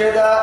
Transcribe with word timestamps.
مرشدا 0.00 0.42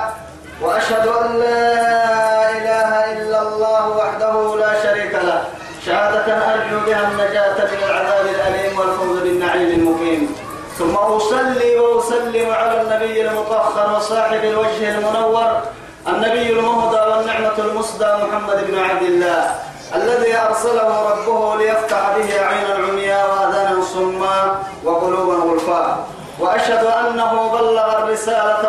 وأشهد 0.62 1.08
أن 1.08 1.40
لا 1.40 2.50
إله 2.58 2.90
إلا 3.14 3.42
الله 3.42 3.90
وحده 3.90 4.56
لا 4.56 4.84
شريك 4.84 5.14
له. 5.14 5.42
شهادة 5.86 6.28
أرجو 6.54 6.80
بها 6.86 7.08
النجاة 7.12 7.58
من 7.58 7.82
العذاب 7.90 8.26
الأليم 8.26 8.80
والفوز 8.80 9.20
بالنعيم 9.20 9.70
المقيم. 9.80 10.36
ثم 10.78 10.96
أصلي 10.96 11.80
وأسلم 11.80 12.52
على 12.52 12.82
النبي 12.82 13.22
المطهر 13.30 13.96
وصاحب 13.96 14.44
الوجه 14.44 14.98
المنور 14.98 15.62
النبي 16.08 16.50
المهدى 16.54 17.02
والنعمة 17.10 17.58
المسدى 17.58 18.10
محمد 18.24 18.68
بن 18.68 18.78
عبد 18.78 19.02
الله 19.02 19.56
الذي 19.96 20.38
أرسله 20.38 20.90
ربه 21.10 21.56
ليفتح 21.56 22.18
به 22.18 22.30
عين 22.46 22.66
العمياء 22.76 23.30
وأذانا 23.30 23.82
صما 23.94 24.60
وقلوبا 24.84 25.34
غلفاء 25.34 25.98
وأشهد 26.40 26.86
أنه 26.86 27.52
بلغ 27.52 27.98
الرسالة 27.98 28.64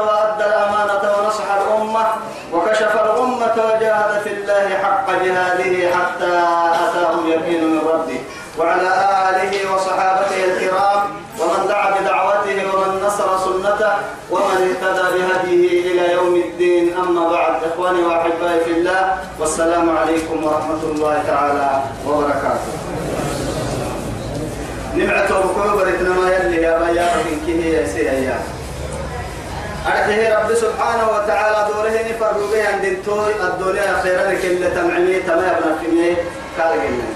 بهديه 15.18 15.92
إلى 15.92 16.12
يوم 16.12 16.34
الدين. 16.34 16.94
أما 16.96 17.30
بعد 17.30 17.52
إخواني 17.64 18.02
وأحبائي 18.02 18.60
في 18.64 18.70
الله 18.70 19.18
والسلام 19.40 19.96
عليكم 19.96 20.44
ورحمة 20.44 20.82
الله 20.82 21.22
تعالى 21.26 21.82
وبركاته. 22.06 22.72
نمعة 24.94 25.28
ركوع 25.30 25.74
بريتنا 25.74 26.10
ما 26.10 26.26
يلي 26.30 26.62
يا 26.62 26.78
بيا 26.78 27.06
من 27.26 27.36
كه 27.46 27.60
يا 27.66 27.86
سيا 27.86 28.38
أرته 29.86 30.20
رب 30.38 30.54
سبحانه 30.54 31.06
وتعالى 31.14 31.58
دوره 31.72 31.96
نفرق 32.10 32.38
به 32.52 32.68
عند 32.68 32.84
التوي 32.84 33.32
الدنيا 33.40 34.02
خيرا 34.02 34.34
كل 34.42 34.62
تمعمي 34.74 35.16
تمام 35.20 35.56
نفني 35.64 36.10
قال 36.58 36.72
جنة 36.82 37.08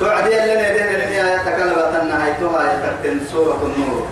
توعدي 0.00 0.34
لنا 0.34 0.66
لنا 0.76 0.94
لنا 1.06 1.34
يتكلم 1.34 1.78
النهايتها 2.02 2.62
يتكتن 2.72 3.20
سورة 3.32 3.60
النور. 3.62 4.06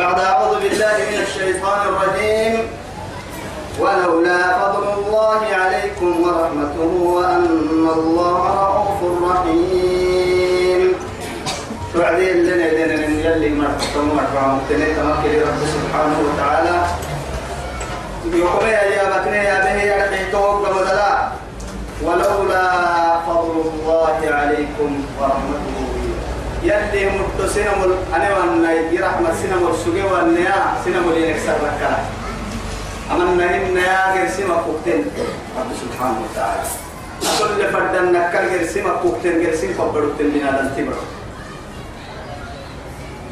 بعد 0.00 0.20
أعوذ 0.20 0.60
بالله 0.64 0.96
من 1.10 1.18
الشيطان 1.26 1.80
الرجيم. 1.88 2.54
ولولا 3.80 4.42
فضل 4.60 4.84
الله 4.98 5.40
عليكم 5.62 6.10
ورحمته 6.24 6.92
وأن 7.16 7.84
الله 7.96 8.40
رؤوف 8.64 9.00
رحيم. 9.30 10.82
تعدي 11.94 12.32
لنا 12.32 12.68
لنا 12.78 12.98
يلي 13.26 13.48
مرحبا 13.60 14.00
مرحبا 14.16 14.42
مبتني 14.52 14.88
تمكن 14.96 15.32
رب 15.46 15.60
سبحانه 15.76 16.18
وتعالى. 16.26 16.76
يوم 18.40 18.64
يا 18.96 19.04
بكني 19.12 19.40
يا 19.50 19.58
به 19.64 19.82
يا 19.82 19.96
بدلا 20.64 21.12
ولولا 22.04 22.66
فضل 23.26 23.56
الله 23.68 24.18
عليكم 24.38 24.90
ورحمته 25.18 25.79
يلي 26.62 27.10
مرت 27.16 27.50
سينمول 27.50 27.92
أنا 28.14 28.28
وأنا 28.36 28.72
يرحمة 28.92 29.30
سينمول 29.42 29.74
سجى 29.84 30.02
وأنا 30.02 30.76
سينمول 30.84 31.16
ينكسر 31.16 31.56
لك. 31.64 31.82
أمنا 33.10 33.56
إن 33.56 33.76
يا 33.76 34.14
جرسيما 34.16 34.54
كوكتين. 34.66 35.04
رب 35.58 35.70
سبحانه 35.82 36.18
وتعالى. 36.24 36.62
كل 37.38 37.60
فردن 37.72 38.12
نكال 38.12 38.44
جرسيما 38.52 38.92
كوكتين 39.02 39.42
جرسيم 39.42 39.72
فبرتين 39.72 40.28
بنا 40.30 40.50
دنتبر 40.50 40.96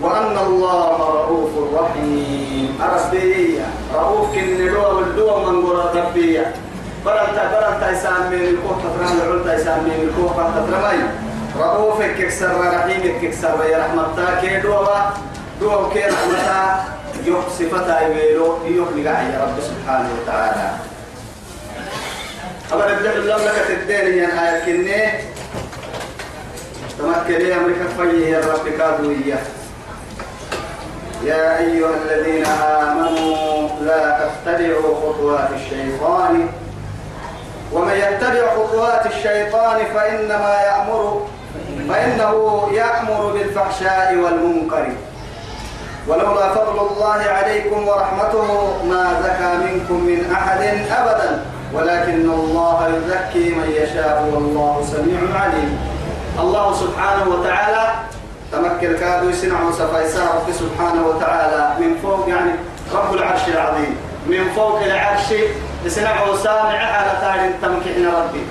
وأن 0.02 0.36
الله 0.47 0.97
رؤوف 0.98 1.52
رحيم. 1.75 2.78
أرسبية 2.82 3.66
رؤوف 3.94 4.34
كن 4.34 4.47
ندوى 4.54 4.86
والدوى 4.97 5.34
من 5.47 5.66
قرى 5.66 5.84
تبية 5.94 6.54
برنتا 7.04 7.42
برنتا 7.52 7.86
يسام 7.92 8.22
من 8.31 8.41
الكوه 8.41 8.75
تترمى 8.82 9.22
العلتا 9.22 9.54
يسام 11.58 11.82
من 11.82 11.86
الكوه 11.86 11.98
تترمى 11.98 11.98
رؤوف 11.98 12.02
ككسر 12.02 12.60
رحيم 12.60 13.02
ككسر 13.22 13.64
يا 13.70 13.78
رحمة 13.78 14.41
كي 14.41 14.60
دوى 14.60 15.12
دوى 15.60 15.91
كي 15.92 16.04
صفتا 17.58 18.00
يبيلو 18.06 18.58
يوم 18.66 18.88
لقاء 18.96 19.22
يا 19.22 19.38
رب 19.42 19.56
سبحانه 19.60 20.08
وتعالى. 20.22 20.70
أبدا 22.72 22.98
بدأ 22.98 23.12
الله 23.12 23.36
لك 23.36 23.66
تديني 23.69 24.16
يا 24.16 24.26
آية 24.26 24.64
كني 24.66 25.02
تمكن 26.98 27.34
لي 27.34 27.54
أمريكا 27.54 27.88
فيه 27.96 28.26
يا 28.26 28.40
رب 28.40 28.69
كادوا 28.69 29.10
إياه 29.10 29.44
يا 31.25 31.58
أيها 31.58 31.90
الذين 32.04 32.46
آمنوا 32.46 33.69
لا 33.80 34.28
تتبعوا 34.44 34.96
خطوات 34.96 35.48
الشيطان. 35.54 36.48
ومن 37.72 37.92
يتبع 37.92 38.54
خطوات 38.56 39.06
الشيطان 39.06 39.78
فإنما 39.94 40.54
يأمر 40.62 41.26
فإنه 41.88 42.69
يأمر 42.72 43.32
بالفحشاء 43.32 44.15
والمنكر. 44.16 44.87
ولولا 46.09 46.54
فضل 46.54 46.78
الله 46.91 47.21
عليكم 47.28 47.88
ورحمته 47.88 48.49
ما 48.84 49.22
زكى 49.22 49.53
منكم 49.66 49.94
من 49.94 50.32
أحد 50.32 50.60
أبدا. 50.99 51.44
ولكن 51.75 52.31
الله 52.31 52.88
يزكي 52.88 53.54
من 53.54 53.71
يشاء 53.71 54.31
والله 54.32 54.84
سميع 54.93 55.41
عليم. 55.43 55.78
الله 56.41 56.75
سبحانه 56.75 57.28
وتعالى 57.34 57.84
تمكن 58.53 58.97
كادوا 58.97 59.31
يسنعوا 59.31 59.72
سفايسا 59.72 60.20
رب 60.20 60.53
سبحانه 60.53 61.06
وتعالى 61.06 61.62
من 61.81 61.99
فوق 62.03 62.28
يعني 62.28 62.50
رب 62.94 63.15
العرش 63.15 63.49
العظيم. 63.49 63.97
من 64.26 64.53
فوق 64.56 64.81
العرش 64.82 65.34
يسنعوا 65.84 66.37
سامع 66.37 66.78
على 66.97 67.12
تاج 67.20 67.41
تمكن 67.62 68.06
ربي. 68.06 68.44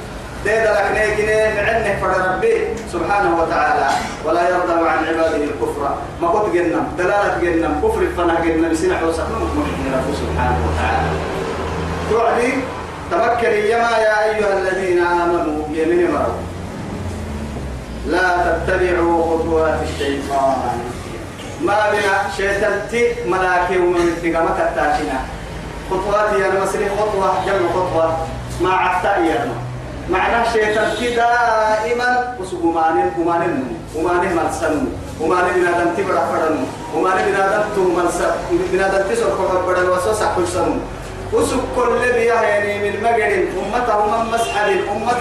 ديدا 0.48 0.74
لك 0.74 0.88
نيجي 0.98 1.28
معنه 1.62 2.00
فر 2.02 2.12
ربي 2.32 2.54
سبحانه 2.94 3.42
وتعالى 3.42 3.88
ولا 4.26 4.50
يرضى 4.50 4.90
عن 4.90 5.06
عباده 5.06 5.36
الكفر 5.44 5.96
ما 6.22 6.28
قلت 6.28 6.54
جنم 6.54 6.88
دلالة 6.98 7.38
جنم 7.42 7.82
كفر 7.84 8.02
فنا 8.18 8.74
سنعوا 8.74 9.12
سحنه 9.12 9.46
مكمل 9.56 9.94
رب 9.94 10.10
سبحانه 10.16 10.60
وتعالى 10.68 11.10
توعدي 12.10 12.54
تمكن 13.12 13.54
يما 13.72 13.92
يا 14.08 14.24
أيها 14.30 14.60
الذين 14.60 15.04
آمنوا 15.04 15.64
يمين 15.72 16.12
مروا 16.12 16.42
لا 18.08 18.28
تتبعوا 18.68 19.24
خطوات 19.38 19.80
الشيطان 19.84 20.80
ما 21.62 21.78
بنا 21.92 22.16
شيطان 22.38 22.82
ملاكي 23.26 23.78
ومن 23.78 24.16
اتقامك 24.18 24.60
التاشنا 24.60 25.20
خطوات 25.92 26.40
يا 26.40 26.64
مسري 26.64 26.90
خطوة 27.00 27.46
جمع 27.46 27.70
خطوة 27.74 28.18
مع 28.62 28.90
عفتا 28.90 29.18
يا 29.18 29.67
معناه 30.12 30.54
شيطان 30.54 30.90
دائما 31.16 32.36
وسقمان 32.40 33.12
ومان 33.20 33.64
ومان 33.96 34.36
مرسن 34.36 34.86
ومان 35.22 35.46
بنادم 35.56 35.90
تبرع 35.98 36.26
فرن 36.32 36.58
ومان 36.96 37.18
بنادم 37.26 37.64
مرسن 37.98 38.32
بنادم 38.72 39.10
تسر 39.10 39.30
كفر 39.30 39.62
بدل 39.68 39.90
وسوس 39.90 40.24
كل 40.36 40.48
سن 40.48 40.80
وسق 41.34 41.64
كل 41.76 42.00
بيا 42.00 42.34
يعني 42.34 42.90
من 42.90 43.04
مجد 43.04 43.48
أمته 43.60 44.06
من 44.06 44.32
مسحب 44.34 44.80
أمة 44.96 45.18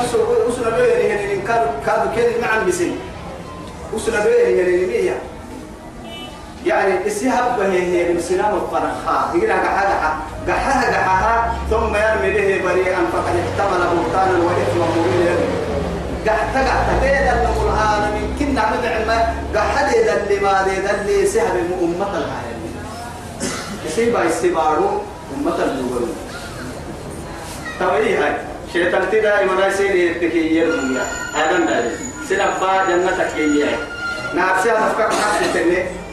وسنا 0.49 0.71
بيه 0.77 0.85
يعني 0.85 1.37
كاد 1.43 1.67
كاد 1.87 2.15
كذا 2.17 2.41
معن 2.43 2.67
بسن. 2.67 2.91
وسنا 3.95 4.25
بيه 4.25 4.33
يعني 4.59 4.87
مية. 4.87 5.19
يعني 6.67 7.07
السحاب 7.07 7.59
به 7.59 7.73
هي 7.73 8.13
من 8.13 8.21
سنام 8.21 8.55
الفرخاء 8.55 9.31
يقول 9.35 9.53
حاجة 9.53 10.17
قحها 10.49 10.91
قحها 10.91 11.55
ثم 11.71 11.95
يرمي 11.95 12.31
به 12.31 12.69
بريئا 12.69 12.99
فقد 13.13 13.35
احتمل 13.43 13.79
بهتانا 13.79 14.39
وإثما 14.39 14.87
مبينا. 14.97 15.37
قحت 16.27 16.57
قحت 16.57 16.89
نقول 17.45 17.71
هذا 17.71 18.11
من 18.15 18.37
كنا 18.39 18.63
ندعم 18.79 19.21
قحت 19.55 19.95
ديدا 19.95 20.23
اللي 20.23 20.41
ما 20.41 20.63
ديدا 20.69 21.01
اللي 21.01 21.27
سحب 21.27 21.71
أمة 21.83 22.11
العالمين 22.11 22.77
يسيبا 23.87 24.25
يسيبارو 24.25 25.03
أمة 25.37 25.57
الجبل 25.65 26.07
توي 27.79 28.17
هاي؟ 28.17 28.37
شيطان 28.73 29.11
تدا 29.13 29.43
إما 29.43 29.67
يسير 29.67 29.95
يتكي 29.95 30.57
يرمي 30.57 30.99
هذا 31.35 31.59
ندري 31.59 31.91
سنبا 32.29 32.85
جنتك 32.89 33.31
هي 33.37 33.65
نفسي 34.35 34.73
أفكار 34.73 35.09
نفسي 35.09 35.53
تني 35.55 36.06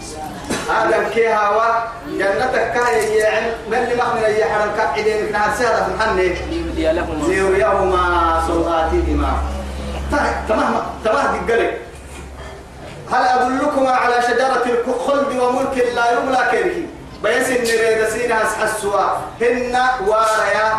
هذا 0.69 1.10
كي 1.13 1.27
هوا 1.33 1.69
جنتك 2.07 2.74
كاي 2.74 3.15
يعني 3.15 3.51
من 3.68 3.77
اللي 3.77 3.95
مخمن 3.95 4.24
أي 4.24 4.45
حرم 4.45 4.71
كعدين 4.77 5.27
في 5.27 5.33
نفسي 5.33 5.63
هذا 5.63 5.89
محنك 5.98 6.38
ليريهما 7.27 8.44
سوآتهما 8.48 9.33
تمام 10.48 10.74
تمام 11.06 11.45
دقلك 11.48 11.81
هل 13.12 13.24
أدلكما 13.24 13.92
على 13.92 14.15
شجرة 14.21 14.65
الخلد 14.88 15.39
وملك 15.39 15.77
لا 15.95 16.12
يملى 16.12 16.48
كره 16.51 16.77
بيسن 17.24 17.54
نريد 17.54 18.10
سينها 18.10 18.63
السوا 18.63 19.01
هن 19.42 19.77
واريا 20.07 20.74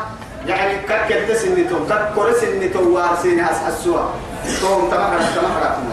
يعني 0.46 0.78
ككت 0.78 1.36
سنتو 1.36 1.86
ككر 1.86 2.32
سنتو 2.40 2.94
وار 2.94 3.18
سينها 3.22 3.68
السوا 3.68 4.02
توم 4.60 4.90
تمام 4.90 5.20
تمام 5.36 5.84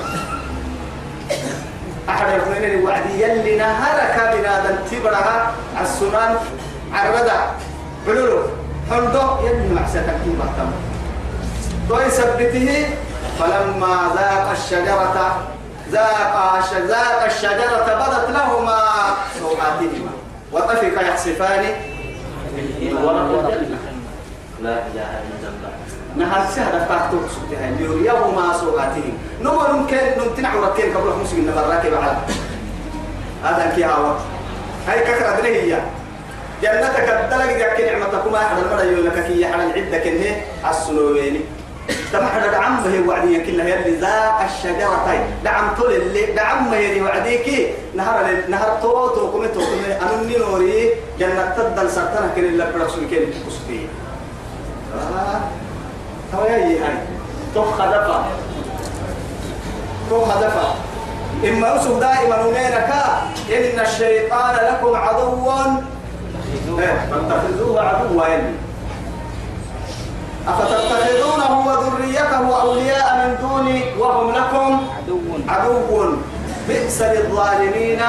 نهار 2.12 2.30
يكون 2.38 2.84
وعدي 2.86 3.24
يلي 3.24 3.56
نهارك 3.58 4.16
بنادم 4.34 4.76
تبرها 4.92 5.52
السنان 5.82 6.36
عربدا. 6.94 7.40
بلولو 8.08 8.40
حلدو 8.92 9.48
يلي 9.48 9.74
معسكك 9.76 10.18
كيما 10.24 10.48
تم. 10.58 10.72
توي 11.90 12.10
سبته 12.10 12.90
فلما 13.40 13.96
ذاق 14.16 14.48
الشجرة 14.52 15.16
ذاق 15.92 16.34
ذاق 16.88 17.24
الشجرة 17.26 17.88
بدت 18.02 18.28
لهما 18.30 18.80
سوءاتهما 19.40 20.14
وطفق 20.52 20.96
يحسفان. 21.08 21.64
ورق 23.04 23.32
الجنة 23.54 23.80
لا 24.64 24.76
إله 24.88 25.12
إلا 25.32 25.48
الله. 25.54 25.72
نهار 26.16 26.44
سهرة 26.56 26.86
فاتو 26.90 27.18
سبتها 27.36 27.72
ليريهما 27.80 28.54
سوءاتهم 28.60 29.16
نمر 29.44 29.72
ممكن 29.74 29.98
نمتنع 30.18 30.56
وركين 30.56 30.98
قبل 30.98 31.12
خمس 31.12 31.34
من 31.34 31.54
راكب 31.70 31.94
على 31.94 32.18
هذا 33.44 33.74
كي 33.76 33.86
هوا 33.86 34.14
هاي 34.88 35.00
كثرة 35.00 35.46
هي. 35.46 35.78
جنتك 36.64 37.10
الدلق 37.10 37.58
ذاك 37.58 37.82
نعمتكم 37.82 38.36
أحد 38.36 38.58
المرة 38.58 38.82
يقول 38.84 39.06
لك 39.06 39.26
كي 39.28 39.46
على 39.46 39.64
العدة 39.64 39.98
كنه 39.98 40.42
السنويني 40.70 41.40
تما 42.14 42.28
حدا 42.28 42.52
دعم 42.52 42.78
هي 42.88 43.00
وعدي 43.08 43.40
كلها 43.46 43.68
يلي 43.68 43.96
ذاك 43.96 44.50
الشجرتين. 44.50 45.22
دعم 45.44 45.76
طول 45.78 45.92
اللي 45.94 46.26
دعم 46.26 46.74
هي 46.74 47.02
وعديك 47.02 47.70
نهر 47.96 48.26
نهر 48.50 48.78
تو 48.82 49.08
تو 49.08 49.32
كم 49.32 49.46
تو 49.46 49.60
كم 49.60 49.92
أنا 50.02 50.38
نوري 50.38 50.90
جنة 51.20 51.54
تدل 51.58 51.90
سرطان 51.92 52.30
كن 52.36 52.44
اللي 52.44 52.72
برسول 52.76 53.04
كن 53.12 53.26
كسبي 53.48 53.88
آه 54.96 55.40
هو 56.36 56.44
هي 56.44 56.80
هاي 56.80 56.94
تو 57.56 57.64
خدفة 57.64 58.26
تو 60.12 60.26
خدفة 60.26 60.68
إما 61.50 61.76
أسف 61.76 62.00
دائما 62.00 62.36
هناك 62.42 62.92
إن 63.50 63.80
الشيطان 63.80 64.56
لكم 64.56 64.96
عدو. 64.96 65.52
فاتخذوه 67.12 67.82
عدوا. 67.82 68.26
أفتتخذونه 70.48 71.52
وذريته 71.68 72.62
أولياء 72.62 73.08
من 73.18 73.32
دوني 73.42 73.80
وهم 74.00 74.32
لكم 74.32 74.70
عدو. 75.48 76.16
بئس 76.68 77.02
للظالمين 77.02 78.02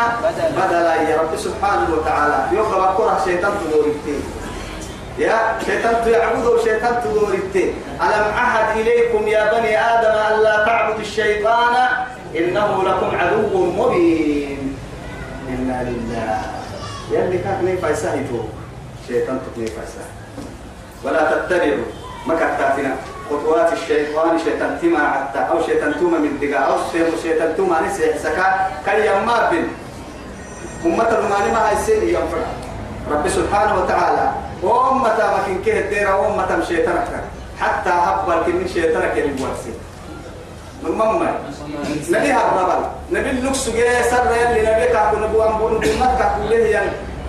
بدلا. 0.56 0.94
يا 0.94 1.16
رب 1.20 1.36
سبحانه 1.36 1.86
وتعالى. 1.94 2.38
يقرأ 2.52 2.94
كره 2.96 3.20
شيطان 3.24 3.52
تدوريتي 3.60 4.16
يا 5.18 5.58
شيطان 5.66 5.94
تعبد 6.04 6.46
وشيطان 6.46 6.94
تدوريتي 7.04 7.74
ألم 8.00 8.26
أحد 8.36 8.76
إليكم 8.80 9.28
يا 9.28 9.52
بني 9.52 9.80
آدم 9.80 10.14
ألا 10.34 10.64
تعبدوا 10.64 11.00
الشيطان؟ 11.00 11.74
إنه 12.36 12.82
لكم 12.82 13.16
عدو 13.16 13.64
مبين. 13.70 14.76
إنا 15.48 15.90
لله. 15.90 16.40
يلي 17.10 17.38
كان 17.38 17.64
نيفا 17.64 17.88
يساهي 17.88 18.24
شيطان 19.08 19.40
تكنيفا 19.46 19.82
يساهي 19.82 20.12
ولا 21.04 21.22
تتبعوا 21.30 21.84
ما 22.26 22.34
كتاتنا 22.34 22.96
خطوات 23.30 23.72
الشيطان. 23.72 24.38
شيطان 24.38 24.78
تما 24.82 25.10
حتى 25.12 25.38
أو 25.38 25.62
شيطان 25.66 25.94
توما 26.00 26.18
من 26.18 26.40
دقا. 26.40 26.58
أو 26.58 26.76
شيطان 27.22 27.56
توما 27.56 27.80
نسي 27.80 28.18
سكا 28.18 28.68
كي 28.86 29.06
يما 29.06 29.50
بن. 29.50 29.68
أمة 30.86 31.08
الماني 31.08 31.52
ما 31.52 31.70
هيسين 31.70 32.08
ينفر 32.08 32.42
رب 33.10 33.28
سبحانه 33.28 33.82
وتعالى 33.82 34.32
وأمة 34.62 35.16
ما 35.18 35.42
كن 35.46 35.62
كه 35.64 35.78
الديرة 35.80 36.20
وأمة 36.20 36.64
شيطانك 36.68 37.24
حتى 37.60 37.90
هبل 37.90 38.42
كن 38.46 38.68
شيطانك 38.74 39.16
يلبورسي 39.16 39.72
من 40.82 40.90
مما 40.90 41.34
نبي 42.10 42.32
هربل 42.32 42.84
نبي 43.12 43.30
اللوكس 43.30 43.68
جاي 43.68 44.02
سر 44.02 44.30
يلي 44.30 44.62
نبي 44.72 44.86
كاكو 44.92 45.16
نبو 45.16 45.42
أمبون 45.42 45.78
بمت 45.78 46.18
كاكو 46.18 46.42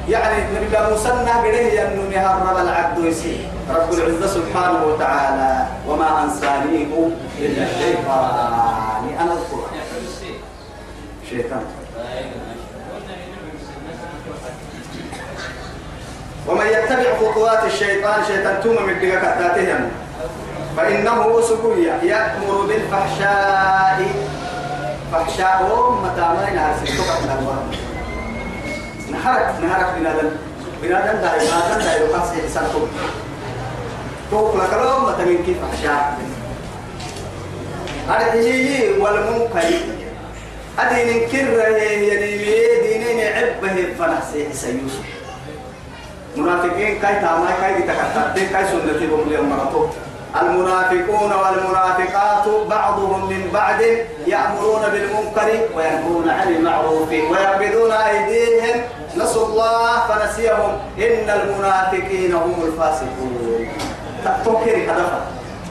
يعني 0.10 0.44
نبي 0.56 0.78
موسى 0.90 1.08
نهجره 1.08 1.82
أنه 1.82 2.10
نهار 2.16 2.62
العبد 2.62 3.06
يسير 3.06 3.48
رب 3.70 3.94
العزة 3.94 4.28
سبحانه 4.28 4.86
وتعالى. 4.86 5.68
وما 5.88 6.24
أنسانيه 6.24 6.86
إلا 7.40 7.64
الشيطان. 7.64 9.04
أنا 9.20 9.34
أذكر. 9.34 9.64
شيطان. 11.30 11.64
ومن 16.48 16.66
يتبع 16.66 17.18
خطوات 17.22 17.64
الشيطان 17.64 18.24
شيطان 18.28 18.62
توما 18.64 18.82
من 18.82 19.00
دقا 19.02 19.92
فإنه 20.78 21.42
سكوية 21.42 21.94
يأمر 22.04 22.62
بالفحشاء. 22.68 24.00
فحشاء 25.12 25.58
متى 26.04 26.22
ما 26.22 26.48
ينعرف 26.52 26.84
نحرك 29.12 29.54
نحرك 29.64 29.96
بنادم. 30.00 30.30
بنادم 30.82 31.20
داي 31.22 31.48
بنادم 31.48 31.80
داي 31.84 32.00
لو 32.00 32.08
كان 32.12 32.22
سيحسن 32.36 32.66
توك 32.74 32.90
توك 34.32 34.56
لكلام 34.56 35.04
متمين 35.06 35.44
كيف 35.46 35.58
أحشاء 35.74 36.18
أرحيه 38.10 39.04
والمنكر. 39.04 39.80
أدين 40.80 41.30
كر 41.30 41.60
يعني 41.60 42.10
دينين 42.82 43.20
عبه 43.34 43.88
فنحسي 44.00 44.50
حسن 44.50 44.80
يوسف 44.80 45.13
منافقين 46.38 47.00
كاي 47.00 47.16
تاما 47.16 47.48
كاي 47.62 47.82
تكتب 47.82 48.52
كاي 48.54 48.66
سنتي 48.72 49.08
بملي 49.08 49.42
مرتو 49.42 49.88
المنافقون 50.42 51.32
والمنافقات 51.32 52.46
بعضهم 52.70 53.30
من 53.30 53.50
بعد 53.54 53.82
يأمرون 54.28 54.82
بالمنكر 54.92 55.50
وينهون 55.76 56.30
عن 56.30 56.48
المعروف 56.48 57.10
ويقبضون 57.10 57.92
أيديهم. 57.92 58.82
نسوا 59.18 59.46
الله 59.48 60.08
فنسيهم. 60.08 60.72
إن 60.98 61.30
المنافقين 61.30 62.34
هم 62.36 62.56
الفاسقون. 62.68 63.68
تفكر 64.26 64.78
هدفا 64.92 65.22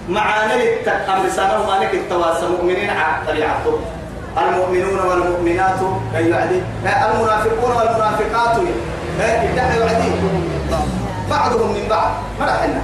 معانا 0.08 0.52
للتأمر 0.62 1.28
سنة 1.28 1.66
مالك 1.70 1.94
التواصل 1.94 2.52
مؤمنين 2.52 2.90
طبيعتهم 3.28 3.80
المؤمنون 4.38 4.98
والمؤمنات 5.08 5.80
أي 6.16 6.24
المنافقون 6.86 7.72
والمنافقات. 7.76 8.56
بعضهم 11.30 11.72
من 11.72 11.86
بعض. 11.90 12.10
ما 12.40 12.46
رحنا 12.46 12.82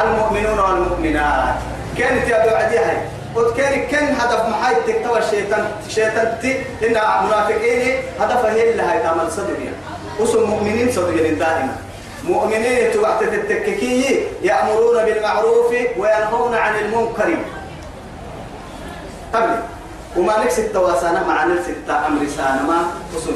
المؤمنون 0.00 0.58
والمؤمنات. 0.58 1.54
كانت 1.98 2.28
يا 2.28 2.52
بعدي 2.52 2.78
هاي. 2.78 2.96
وكان 3.36 3.86
كان 3.86 4.14
هدف 4.14 4.48
محايد 4.48 4.78
تكتوى 4.86 5.18
الشيطان 5.18 5.64
الشيطان 5.86 6.38
تي. 6.42 6.52
إن 6.86 6.96
منافقين 7.26 7.96
هدف 8.20 8.44
هي 8.44 8.70
اللي 8.70 8.82
هاي 8.82 8.98
تعمل 9.02 9.32
صدريا 9.32 9.72
وسم 10.20 10.50
مؤمنين 10.50 10.92
صدريا 10.92 11.34
دائما. 11.34 11.76
مؤمنين 12.24 12.92
توقت 12.92 13.22
التككي 13.22 14.26
يأمرون 14.42 15.04
بالمعروف 15.04 15.74
وينهون 15.96 16.54
عن 16.54 16.74
المنكر. 16.78 17.36
قبل 19.34 19.56
وما 20.16 20.44
نكسب 20.44 20.72
تواسانا 20.72 21.26
مع 21.26 21.44
نكسب 21.44 21.74
أمر 21.90 22.26
سانا 22.36 22.62
ما 22.62 22.76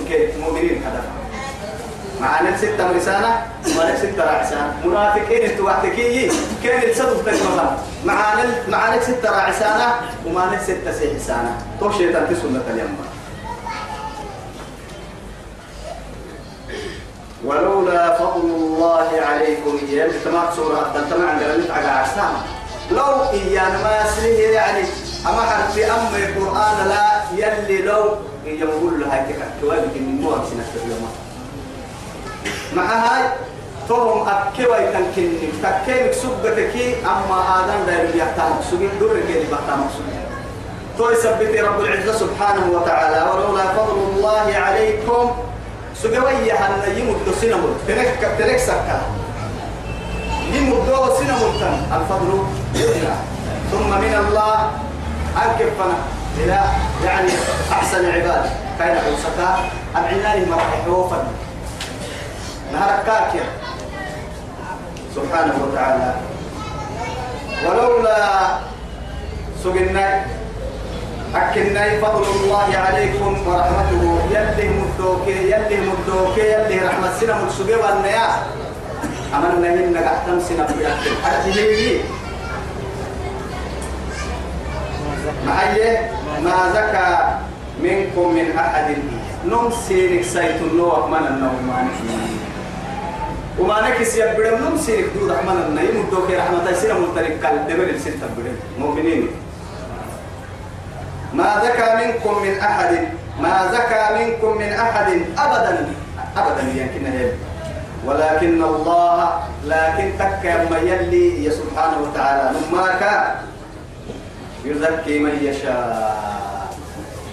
كيف 0.09 0.31
مؤمنين 0.41 0.83
هدف. 0.87 1.24
معانا 2.25 2.57
ستة 2.57 2.93
مرسانة 2.93 3.47
وما 3.69 3.97
ستة 3.97 4.25
راعسانة 4.25 4.77
منافقين 4.85 5.51
أنتوا 5.51 5.67
وحدكي 5.67 6.31
كان 6.65 6.91
الصدف 6.91 7.27
تكمل 7.27 7.77
معانا 8.05 8.45
معانا 8.69 9.03
ستة 9.03 9.31
راعسانة 9.31 9.95
وما 10.27 10.59
ستة 10.67 10.93
سيحسانة 10.93 11.57
تو 11.81 11.93
شيطان 11.93 12.27
تسنة 12.31 12.63
اليوم 12.71 12.97
ولولا 17.45 18.19
فضل 18.19 18.41
الله 18.41 19.11
عليكم 19.29 19.79
إياه. 19.89 20.09
تمام 20.25 20.45
سورة 20.57 21.07
تمام 21.11 21.29
عندنا 21.29 21.57
نتعقى 21.57 21.99
عسامة 22.03 22.39
لو 22.91 23.31
إيانا 23.33 23.83
ما 23.83 24.11
سليه 24.17 24.49
يعني. 24.49 24.85
أما 25.27 25.41
حرف 25.41 25.79
أم 25.79 26.15
القرآن 26.15 26.89
لا 26.89 27.23
يلي 27.37 27.83
لو 27.83 28.17
يقول 28.47 29.01
له 29.01 29.15
هاي 29.15 29.35
كوابك 29.61 29.97
من 29.97 30.21
موت 30.21 30.41
سنة 30.51 30.85
اليوم 30.85 31.24
مع 32.77 32.83
هاي 32.83 33.23
توهم 33.89 34.29
أكوا 34.29 34.77
يتنكني 34.77 35.49
تكينك 35.63 36.13
سبتك 36.13 36.75
أما 37.05 37.39
آدم 37.59 37.87
داير 37.87 38.11
بيحتام 38.13 38.53
سبين 38.71 38.91
دور 39.01 39.21
كيني 39.27 39.45
بحتام 39.53 39.87
سبين 39.97 40.25
تو 40.99 41.11
يثبت 41.11 41.61
رب 41.61 41.81
العزة 41.81 42.13
سبحانه 42.13 42.71
وتعالى. 42.71 43.31
ولولا 43.31 43.65
فضل 43.65 43.99
الله 44.15 44.47
عليكم 44.57 45.31
سجوية 46.03 46.55
هن 46.55 46.99
يمد 46.99 47.35
سينمر 47.41 47.69
تنك 47.89 48.19
تنك 48.39 48.59
سكا. 48.59 49.01
يمد 50.53 50.89
سينمر 51.19 51.51
الفضل 51.97 52.31
ثم 53.73 53.91
من 53.91 54.15
الله 54.29 54.71
أنكفنا 55.37 55.97
إلى 56.39 56.61
يعني 57.05 57.31
أحسن 57.73 58.11
عباد. 58.11 58.51
كان 58.79 58.97
عوسكا 58.97 59.59
العناية 59.97 60.47
مرحبا 60.47 60.93
وفضل. 60.93 61.44
نهركاك 62.75 63.33
سبحانه 65.15 65.55
وتعالى. 65.63 66.11
ولولا 67.67 68.19
سجنا 69.65 70.27
أكني 71.35 72.01
فضل 72.03 72.25
الله 72.37 72.69
عليكم 72.87 73.33
ورحمته. 73.47 74.03
يلي 74.31 74.67
مدوك 74.69 75.27
يلي 75.29 75.79
مدوك 75.87 76.39
يلي 76.39 76.79
رحمة 76.79 77.11
سنة 77.21 77.45
مكسوبة 77.45 77.77
والنيا 77.77 78.27
أمنا 79.35 79.69
هنا 79.75 80.01
قحتم 80.01 80.41
سنة 80.41 80.67
بيأكل 80.79 81.15
حتى 81.25 81.51
هيجي 81.55 82.01
معي 85.47 85.99
ما 86.43 86.59
زكى 86.75 87.11
منكم 87.83 88.35
من 88.35 88.59
أحد. 88.59 88.97
نم 89.45 89.71
سيرك 89.89 90.25
سيت 90.25 90.63
النوح 90.63 91.07
من 91.13 91.27
النوم 91.27 91.71
وما 93.59 93.89
نكس 93.89 94.17
يبدأ 94.17 94.59
نم 94.59 94.79
سيرك 94.79 95.05
دود 95.15 95.31
رحمن 95.31 95.59
النيم 95.69 96.07
مدوك 96.07 96.31
رحمة 96.31 96.73
سنة 96.73 96.99
ملترك 96.99 97.45
قال 97.45 97.67
دبر 97.69 97.89
السنة 97.95 98.27
بدأ 98.39 98.53
مؤمنين. 98.79 99.29
ما 101.35 101.63
زكى 101.65 101.89
منكم 102.07 102.43
من 102.43 102.59
أحد 102.59 103.09
ما 103.41 103.73
زكى 103.73 104.03
منكم 104.19 104.59
من 104.59 104.71
أحد 104.73 105.09
أبدا. 105.39 105.87
أبدا 106.37 106.63
يمكن 106.75 107.07
هي 107.07 107.31
ولكن 108.07 108.63
الله 108.65 109.19
لكن 109.65 110.07
تك 110.19 110.45
ما 110.71 110.79
يلي 110.79 111.51
سبحانه 111.51 111.99
وتعالى. 112.03 112.59
نماك 112.59 113.03
يزكي 114.65 115.19
من 115.19 115.35
يشاء. 115.43 116.75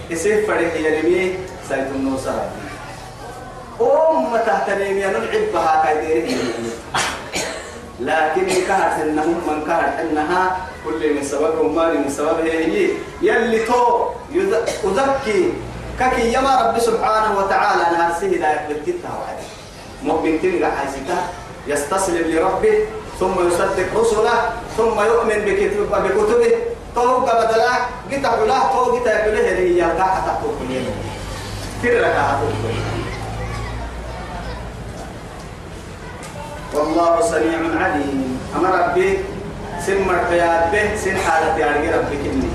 يسير 0.10 0.46
فريق 0.48 0.74
يرمي 0.75 1.34
سيد 1.70 1.88
النوسر 3.81 4.17
أم 4.17 4.38
تحترم 4.45 4.97
ينلعب 4.97 5.53
بها 5.53 5.93
لكن 8.00 8.47
كانت 8.67 8.93
إنهم 9.01 9.41
من 9.47 9.63
كانت 9.67 10.00
إنها 10.00 10.57
كل 10.85 11.13
من 11.13 11.23
سبب 11.23 11.75
مال 11.75 11.97
من 11.97 12.09
سبب 12.09 12.39
هي. 12.39 12.89
يلي 13.21 13.65
تو 13.65 14.07
يزكي 14.33 15.53
ككي 16.00 16.33
يما 16.33 16.61
رب 16.61 16.79
سبحانه 16.79 17.38
وتعالى 17.38 17.81
انها 17.88 18.19
سهل 18.19 18.41
يقبلتها 18.41 19.13
وعدي. 19.19 19.47
مؤمن 20.03 20.41
تلقى 20.41 20.71
حيثتها 20.71 21.23
يستسلم 21.67 22.31
لربه 22.31 22.85
ثم 23.19 23.47
يصدق 23.47 23.89
رسله 23.95 24.50
ثم 24.77 24.97
يؤمن 25.00 25.39
بكتب 25.45 25.89
بكتبه. 25.91 26.53
تو 26.95 27.19
بدلا 27.19 27.71
جيت 28.09 28.23
له 28.23 28.59
تو 28.73 28.97
جيت 28.97 29.07
له 29.07 29.39
هي 29.39 29.77
يا 29.77 29.93
تحت 29.97 30.25
تقول. 30.25 30.85
كل 31.81 32.05
والله 36.74 37.22
سميع 37.22 37.60
عليم. 37.84 38.40
أما 38.56 38.70
ربي 38.70 39.18
سن 39.86 40.01
مرقيات 40.08 40.72
به 40.72 40.96
سن 40.96 41.18
حالة 41.18 41.58
يعني 41.58 41.90
ربي 41.92 42.18
كني 42.18 42.50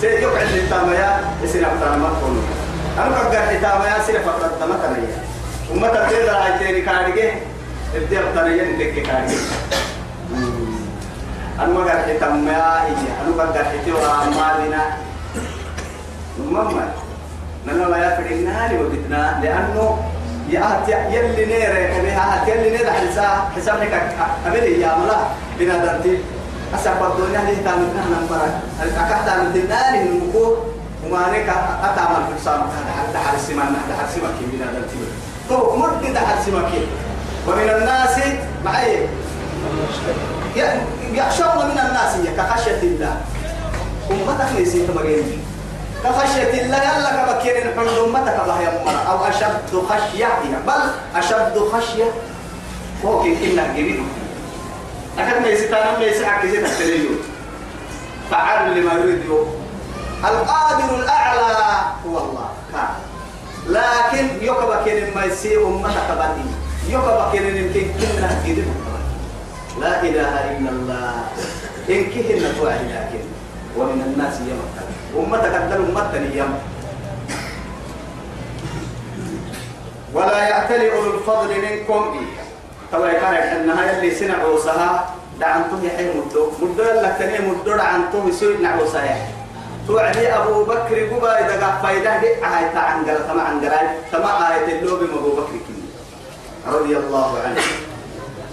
سن 0.00 0.08
يقعد 0.08 0.46
للتامية 0.54 1.20
سن 1.46 1.64
ما 1.98 2.10
تقول. 2.20 2.36
أنا 2.98 3.18
قد 3.18 3.32
يا 3.32 4.02
سن 4.06 4.22
فقط 4.26 4.50
تمتنيا 4.60 5.22
وما 5.72 5.88
تبدأ 5.88 6.22
لا 6.22 6.54
يتيني 6.54 6.80
كارجة 6.80 7.32
ابدأ 7.96 8.20
أفتريا 8.20 8.64
ندك 8.64 9.02
كارجة 9.02 9.40
أنا 11.60 11.78
قد 11.78 12.08
يا 12.08 12.84
هي 12.84 13.08
أنا 13.20 13.42
قد 13.42 13.56
حتوا 13.56 14.00
أمالنا 14.22 14.82
مما 16.38 16.62
نحن 17.66 17.90
لا 17.90 17.98
يفرقنا 18.06 18.72
لوجدنا 18.72 19.40
لأنه 19.42 19.98
يا 20.52 20.60
أهت 20.60 20.88
يلي 20.88 21.46
نيرة 21.46 21.98
كبيها 21.98 22.42
أهت 22.42 22.48
يلي 22.48 22.70
نيرة 22.70 22.90
حسا 22.90 23.48
حسابك 23.56 23.92
أبدا 24.46 24.66
يا 24.66 24.96
ملا 24.96 25.16
بنا 25.58 25.84
دانتي 25.84 26.18
أسبب 26.74 27.02
الدنيا 27.10 27.40
اللي 27.40 27.62
تعمل 27.64 27.88
نحن 27.96 28.12
نمبر 28.22 28.40
أكاد 28.82 29.26
تعمل 29.26 29.46
الدنيا 29.46 30.02
المكو 30.02 30.56
وما 31.06 31.20
نك 31.32 31.48
أتعمل 31.82 32.22
في 32.28 32.34
الصام 32.40 32.60
حتى 32.98 33.18
السمان 33.36 33.66
حتى 33.66 33.94
حال 33.98 34.06
السمان 34.08 34.32
كي 34.38 34.44
بنا 34.56 34.72
دانتي 34.72 34.96
تو 35.48 35.76
مرد 35.76 36.02
ده 36.14 36.20
كي. 36.70 36.86
ومن 37.48 37.70
الناس 37.70 38.18
معي. 38.64 39.06
يخشون 41.12 41.56
من 41.66 41.78
الناس 41.78 42.12
كخشية 42.36 42.82
الله. 42.82 43.16
أمتك 44.10 44.46
ليس 44.56 44.72
تمرين 44.72 45.42
كخشية 46.04 46.62
الله 46.62 46.76
يلا 46.82 47.10
كبكير 47.32 47.56
الحمد 47.58 47.98
أمتك 47.98 48.36
بها 48.46 48.60
يمنا 48.62 49.02
أو 49.02 49.24
أشد 49.24 49.82
خشية 49.88 50.28
بل 50.66 50.82
أشد 51.16 51.58
خشية. 51.72 52.04
فوق 53.02 53.24
إنك 53.24 53.70
جريد 53.76 54.02
أكاد 55.18 55.42
ما 55.42 55.48
يستانا 55.48 55.98
ما 55.98 56.04
يسحك 56.04 56.46
زي 56.46 56.62
تحتليو 56.62 57.10
فعل 58.30 58.80
لما 58.80 58.92
يريد 58.92 59.22
القادر 60.24 60.94
الأعلى 60.94 61.84
هو 62.06 62.18
الله. 62.18 62.48
لكن 63.66 64.28
يوكا 64.44 64.84
كين 64.84 65.14
ما 65.14 65.24
يسير 65.24 65.66
أمتك 65.66 66.08
بدي 66.10 66.48
يوكا 66.92 67.28
كين 67.32 67.56
يمكن 67.56 67.86
كنا 67.98 68.42
جريد 68.44 68.66
لا 69.80 70.02
إله 70.02 70.58
إلا 70.58 70.70
الله. 70.70 71.14
إن 71.88 72.04
كهن 72.04 72.54
توعي 72.58 72.78
لكن 72.78 73.24
ومن 73.76 74.02
الناس 74.06 74.34
يمكن 74.40 74.86
أمتك 75.18 75.54
أدل 75.54 75.84
أمتني 75.88 76.38
يم 76.38 76.54
ولا 80.14 80.38
يعتلي 80.48 80.92
أولو 80.92 81.14
الفضل 81.14 81.50
منكم. 81.62 82.26
توا 82.92 83.12
كان 83.12 83.34
أنها 83.34 83.92
يلي 83.92 84.10
سنع 84.14 84.44
وسها 84.44 85.10
دعنته 85.40 85.78
يحيي 85.82 86.10
مدو. 86.14 86.52
مدو 86.62 86.82
يلا 86.82 87.18
تاني 87.18 87.48
مدو 87.48 87.76
دعنته 87.76 88.28
يسوي 88.28 88.56
نعوسها 88.56 89.16
توعدي 89.88 90.28
أبو 90.28 90.64
بكر 90.64 91.08
قبا 91.10 91.32
إذا 91.40 91.60
قاعد 91.60 91.82
فايدة 91.82 92.20
دي 92.20 92.26
آية 92.26 92.78
عنقل 92.78 93.18
تما 93.28 93.42
عنقل. 93.42 93.72
تما 94.12 94.32
آية 94.54 94.78
اللوب 94.78 95.02
أبو 95.02 95.30
بكر 95.32 95.56
كني. 95.64 95.88
رضي 96.68 96.96
الله 96.96 97.30
عنه. 97.44 97.60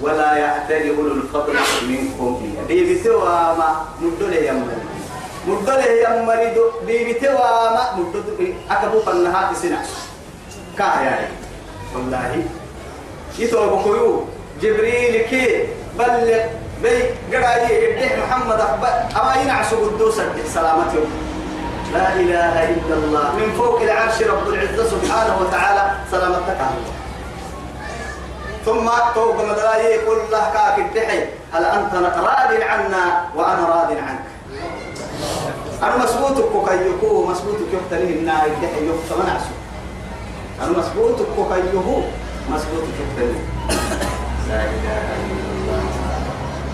ولا 0.01 0.36
يعتلي 0.36 0.89
أولو 0.98 1.13
الفضل 1.13 1.54
منكم. 1.89 2.56
دي 2.68 2.96
بتوا 2.96 3.54
ما 3.60 3.86
مدو 4.01 4.28
لي 4.28 4.48
يمني 4.48 4.99
مدله 5.48 5.86
يا 5.86 6.22
مريض 6.22 6.58
بيبتوا 6.88 7.34
ما 7.75 7.96
مدد 7.98 8.55
أكبو 8.72 9.00
فنها 9.00 9.53
تسنع 9.53 9.81
كايا 10.77 11.29
والله 11.96 12.43
يتوى 13.39 13.67
بكيو 13.67 14.25
جبريل 14.62 15.22
كي 15.29 15.67
بلغ 16.00 16.39
بي 16.84 16.96
قرأي 17.31 17.65
إبديه 17.93 18.15
محمد 18.24 18.60
أما 19.22 19.36
ينعسوا 19.41 19.86
قدوسا 19.86 20.24
سلامة 20.53 20.93
يوم 20.96 21.12
لا 21.93 22.13
إله 22.13 22.69
إلا 22.69 22.96
الله 22.96 23.36
من 23.36 23.53
فوق 23.58 23.81
العرش 23.81 24.22
رب 24.22 24.48
العزة 24.50 24.84
سبحانه 24.89 25.38
وتعالى 25.41 25.91
سلامتك 26.12 26.58
ثم 28.65 28.89
توق 29.15 29.46
مدلاي 29.46 29.96
يقول 29.96 30.17
الله 30.19 30.43
كاك 30.53 30.79
الدحي 30.79 31.19
هل 31.53 31.65
أنت 31.65 31.93
راض 31.96 32.51
عنا 32.62 33.25
وأنا 33.36 33.65
راض 33.67 33.91
عنك 33.91 34.28
أنا 35.83 36.03
مسبوطك 36.03 36.69
كيكو 36.69 37.25
مسبوطك 37.25 37.69
يختليه 37.73 38.19
النار 38.19 38.47
يدحي 38.47 38.88
يخت 38.88 39.19
منعسو 39.19 39.53
أنا 40.61 40.71
مسبوطك 40.79 41.25
كيكو 41.53 42.01
مسبوطك 42.49 42.95
يختليه 42.99 43.43
لا 44.49 44.61
إله 44.65 44.97
إلا 45.25 45.45
الله. 45.55 45.83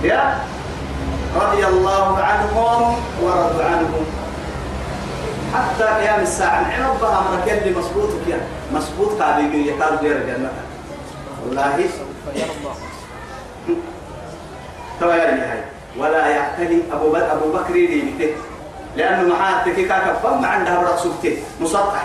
يا 0.04 0.40
رضي 1.36 1.68
الله 1.68 2.18
عنهم 2.18 2.96
ورضوا 3.24 3.64
عنهم. 3.64 4.06
حتى 5.54 5.84
قيام 5.84 6.22
الساعة 6.22 6.66
عرب 6.72 7.00
بها 7.02 7.22
مرك 7.32 7.48
يلي 7.48 7.80
مسبوطك 7.80 8.28
يا 8.28 8.40
مسبوط 8.74 9.22
قابيقي 9.22 9.58
يقال 9.58 9.96
غير 9.98 10.16
الجنة. 10.16 10.52
والله. 11.46 11.90
ترى 15.00 15.18
يا 15.18 15.52
هاي. 15.52 15.64
ولا 15.98 16.28
يعتدي 16.28 16.80
أبو 16.92 17.12
بكر 17.12 17.32
أبو 17.32 17.52
بكر 17.52 17.76
يدي 17.76 18.34
لأنه 18.96 19.34
محاتك 19.34 19.76
كاكا 19.76 20.14
فم 20.24 20.46
عندها 20.46 20.80
برا 20.80 20.96
سبتي. 20.98 21.38
مسطح 21.62 22.04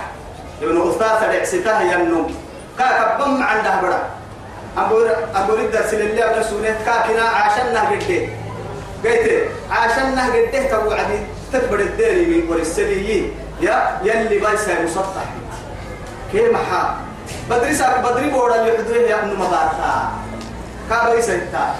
ابن 0.62 0.90
أستاذ 0.90 1.23
الإعسته 1.28 1.80
ينم. 1.80 2.26
كاكا 2.78 3.18
فم 3.18 3.42
عندها 3.42 3.80
برا 3.82 4.00
أبو 4.78 4.97
أبو 5.35 5.52
رد 5.54 5.75
سن 5.90 6.00
الله 6.00 6.25
على 6.25 6.42
سنة 6.42 6.76
كاكنا 6.87 7.23
عاشنا 7.23 7.80
قده 7.90 8.20
قلت 9.04 9.26
عاشنا 9.70 10.23
قده 10.26 10.62
تبو 10.70 10.90
عدي. 10.90 11.18
تكبر 11.52 11.80
الديري 11.80 12.26
من 12.26 12.50
ورسلي 12.50 13.32
يا 13.61 13.99
يلي 14.06 14.38
بايسا 14.38 14.82
مسطح 14.87 15.26
كيف 16.32 16.52
محا. 16.52 16.97
بدري 17.50 17.75
ساك 17.75 17.99
بدري 18.06 18.30
بورا 18.30 18.54
اللي 18.54 18.78
حضره 18.78 19.02
يا 19.11 19.18
ابن 19.18 19.35
مبارتا 19.35 20.11
كابريسا 20.90 21.35
انتا 21.35 21.75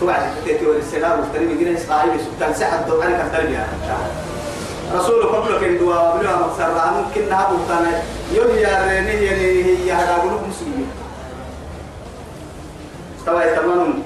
توعد 0.00 0.22
تتي 0.46 0.66
والسلام 0.66 1.20
وتري 1.20 1.46
بيجي 1.46 1.76
صاحب 1.76 2.10
سبتان 2.24 2.54
سحد 2.54 2.86
دو 2.86 3.02
أنا 3.02 3.28
كتر 3.28 3.50
يا 3.50 3.66
رسول 4.94 5.22
قبل 5.26 5.58
كن 5.60 5.78
دوا 5.78 6.16
بلا 6.16 6.36
مكسر 6.36 6.70
ممكن 6.96 7.28
نها 7.28 7.48
بوتانا 7.50 8.02
يوم 8.32 8.56
يا 8.56 8.72
رني 8.84 9.24
يعني 9.24 9.46
هي 9.64 9.92
هذا 9.92 10.16
بقول 10.16 10.32
مسلمين. 10.48 10.88
توا 13.26 13.56
تمام. 13.56 14.02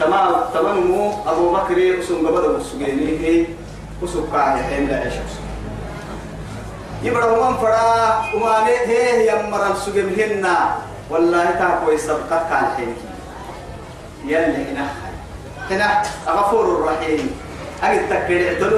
تمام 0.00 0.34
تمام 0.54 1.12
أبو 1.26 1.52
بكر 1.52 1.98
اسم 2.00 2.26
قبل 2.26 2.58
مسجيني 2.58 3.18
هي 3.26 3.46
وسكاه 4.02 4.62
حين 4.62 4.88
لا 4.88 5.10
يبرا 7.02 7.50
من 7.50 7.56
فرا 7.56 8.24
وما 8.34 8.66
هي 8.66 9.28
يمر 9.28 9.72
السجم 9.72 10.08
هنا. 10.18 10.76
والله 11.10 11.44
تاكو 11.50 11.90
يسبقك 11.92 12.42
كان 12.50 12.66
حين 12.76 12.94
يلي 14.26 14.64
هنا 14.70 14.86
هنا 15.70 16.02
غفور 16.28 16.84
رحيم. 16.84 17.40
أجد 17.82 18.08
تكر 18.08 18.68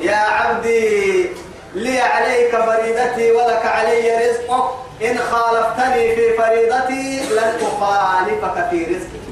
يا 0.00 0.16
عبدي 0.16 1.26
لي 1.74 2.00
عليك 2.00 2.50
فريدتي 2.50 3.32
ولك 3.32 3.66
علي 3.66 4.16
رزقك. 4.16 4.64
إن 5.02 5.18
خالفتني 5.18 6.14
في 6.16 6.36
فريضتي 6.36 7.20
لن 7.34 7.52
أخالفك 7.62 8.70
في 8.70 8.84
رزقك 8.84 9.26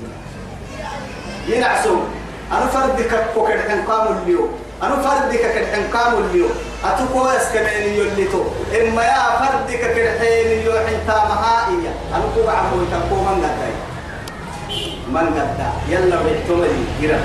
ينعسوا 1.48 2.00
أنا 2.52 2.66
فردك 2.66 3.26
كوكر 3.34 3.58
حنقام 3.68 4.18
اليوم 4.22 4.48
أنا 4.82 4.96
فردك 4.96 5.40
كالحنقام 5.40 6.24
اليوم 6.24 6.50
أتوكو 6.84 7.28
يسكنين 7.36 7.94
يوليتو 7.94 8.44
إما 8.80 9.04
يا 9.04 9.22
فردك 9.40 9.80
كالحين 9.80 10.66
يوحن 10.66 11.06
تامهائية 11.06 11.92
أنا 12.14 12.24
كوكا 12.34 12.52
عمو 12.52 12.82
يتنقو 12.82 13.16
من 13.16 13.44
قدائي 13.44 13.74
من 15.08 15.26
قدا 15.36 15.70
يلا 15.88 16.16
بيحتملي 16.22 16.84
جرى 17.02 17.20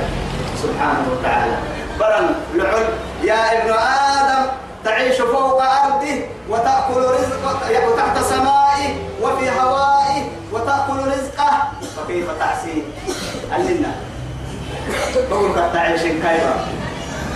سبحانه 0.63 1.05
وتعالى. 1.11 1.57
برن 1.99 2.35
لعل 2.55 2.85
يا 3.23 3.61
ابن 3.61 3.73
آدم 3.73 4.51
تعيش 4.83 5.21
فوق 5.21 5.63
أرضه 5.63 6.21
وتأكل 6.49 7.01
رزقه 7.01 7.87
وتحت 7.87 8.17
سمائه 8.23 8.89
وفي 9.21 9.49
هوائه 9.59 10.23
وتأكل 10.51 10.97
رزقه. 11.07 11.51
فكيف 11.97 12.25
تعصيه 12.39 12.81
علمنا 13.51 13.91
بقول 15.29 15.51
قد 15.51 15.73
تعيش 15.73 16.01
كيف 16.01 16.43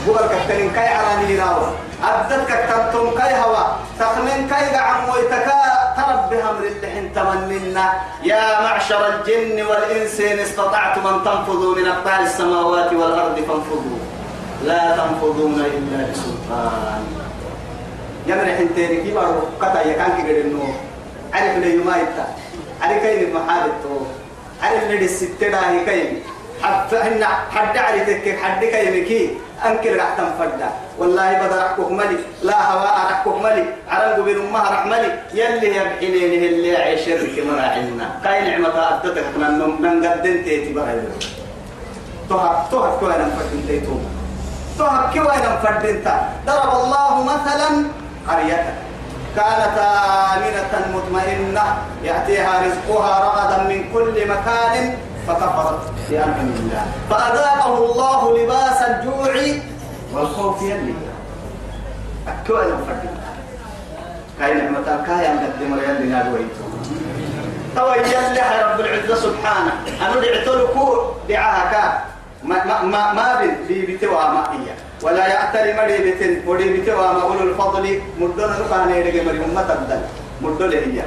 بقول 0.07 0.17
قد 0.17 0.47
تنين 0.49 0.71
كي 0.71 0.87
عراني 0.87 1.39
راو 1.39 1.61
أبدت 2.03 2.47
كتبتم 2.47 3.09
كي 3.09 3.35
هوا. 3.35 3.63
تخمين 3.99 4.47
كي 4.47 4.75
عم 4.77 5.09
ويتكا 5.09 5.82
ترب 5.97 6.29
بأمر 6.29 6.63
اللحن 6.63 7.13
تمننا 7.15 7.93
يا 8.23 8.61
معشر 8.61 9.01
الجن 9.07 9.65
والإنس 9.65 10.19
إن 10.21 10.39
استطعتم 10.39 11.07
أن 11.07 11.23
تنفذوا 11.25 11.75
من 11.75 11.87
أقطار 11.87 12.19
السماوات 12.19 12.93
والأرض 12.93 13.35
فانفذوا. 13.35 13.99
لا 14.65 14.97
تنفذون 14.97 15.59
إلا 15.59 16.11
بسلطان. 16.11 17.03
يمنع 18.27 18.55
حنتين 18.55 19.03
كي 19.03 19.11
بارو 19.11 19.41
كتا 19.61 19.81
يكان 19.81 20.11
كي 20.17 20.41
قدنو 20.41 20.63
عارف 21.33 21.57
لي 21.57 21.75
ما 21.75 21.97
يتا 21.97 22.27
عارف 22.81 23.03
كاين 23.03 23.27
المحابط 23.27 23.83
عارف 24.63 24.83
لي 24.83 25.05
الستة 25.05 25.59
هي 25.69 25.85
كاين 25.85 26.23
حتى 26.63 26.95
هن 26.95 27.23
حد 27.51 27.77
عرفتك 27.77 28.39
حد 28.43 28.65
كاين 28.65 29.05
كي 29.05 29.37
أنكر 29.65 29.95
راح 29.95 30.09
تنفدا 30.17 30.69
والله 30.99 31.33
بدر 31.33 31.57
رحكوك 31.57 31.91
ملي 31.91 32.17
لا 32.43 32.71
هواء 32.71 32.95
رحكوك 33.11 33.37
ملي 33.43 33.65
عرنق 33.89 34.19
بين 34.19 34.47
أمها 34.47 34.71
رح 34.71 34.85
ملي. 34.85 35.11
يلي 35.33 35.75
يبحنين 35.77 36.43
اللي 36.43 36.77
عشر 36.77 37.19
كما 37.35 37.53
راعينا 37.61 38.07
كاين 38.23 38.43
نعمة 38.51 38.79
أدتك 38.89 39.25
من 39.37 39.51
من 39.81 40.05
قدن 40.05 40.43
تيتي 40.43 40.73
برايو 40.73 41.01
توها 42.29 42.67
توها 42.71 42.89
كوين 42.99 43.11
نفدن 43.11 43.67
تيتو. 43.67 43.95
توها 44.77 45.11
كوين 45.13 45.43
نفدن 45.53 45.95
ضرب 46.47 46.71
الله 46.83 47.23
مثلا 47.23 47.69
قرية 48.29 48.73
كانت 49.35 49.77
آمنة 50.33 50.73
مطمئنة. 50.95 51.65
يأتيها 52.03 52.61
رزقها 52.65 53.13
رغدا 53.25 53.57
من 53.69 53.79
كل 53.93 54.15
مكان 54.29 54.97
فكفرت 55.27 55.83
بأنعم 56.09 56.49
الله. 56.59 56.85
فأذاقه 57.09 57.77
الله 57.77 58.37
لباس 58.37 58.81
الجوع 58.81 59.22
والخوف 60.13 60.61
يلي 60.61 60.93
أكو 62.27 62.55
أنا 62.57 62.75
مفرد 62.75 63.09
كاين 64.39 64.57
نعمة 64.57 65.05
كاين 65.07 65.35
مقدم 65.35 65.79
يلي 65.79 66.09
نادويتو 66.09 66.65
تو 67.75 67.93
يلي 67.93 68.41
رب 68.63 68.79
العزة 68.79 69.15
سبحانه 69.15 69.71
أنا 70.01 70.21
دعتلكو 70.21 71.05
دعاها 71.29 72.05
ما 72.43 72.65
ما 72.65 72.83
ما 72.83 73.13
ما 73.13 73.41
بين 73.41 73.85
بتوا 73.95 74.27
ما 74.33 74.43
هي 74.51 74.67
ولا 75.01 75.27
يأتري 75.27 75.73
مري 75.73 76.11
بتن 76.11 76.47
ودي 76.47 76.77
بتوا 76.77 77.13
ما 77.13 77.21
أولو 77.23 77.43
الفضل 77.49 78.01
مدن 78.19 78.43
ركان 78.43 78.89
يدعي 78.89 79.25
مري 79.25 79.45
أمة 79.45 79.61
تبدل 79.61 80.01
مدن 80.41 80.71
هي 80.71 81.03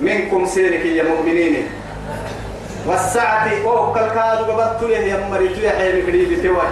منكم 0.00 0.46
سيرك 0.46 0.86
يا 0.86 1.02
مؤمنين 1.02 1.68
والسعة 2.86 3.48
أو 3.64 3.92
كالكاد 3.92 4.38
قبضت 4.38 4.82
له 4.82 4.96
يا 4.96 5.28
مريت 5.30 5.58
يا 5.58 5.70
حي 5.70 6.02
بكري 6.02 6.24
بتوا 6.24 6.62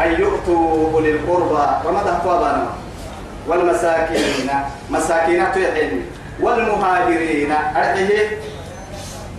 أن 0.00 0.20
يؤتوا 0.20 0.92
أولي 0.92 1.10
القربى 1.10 1.88
وما 1.88 2.02
دهتوا 2.02 2.66
والمساكين 3.48 4.50
مساكين 4.90 5.44
تحيي 5.52 6.02
والمهاجرين 6.40 7.52
أرحيه 7.76 8.38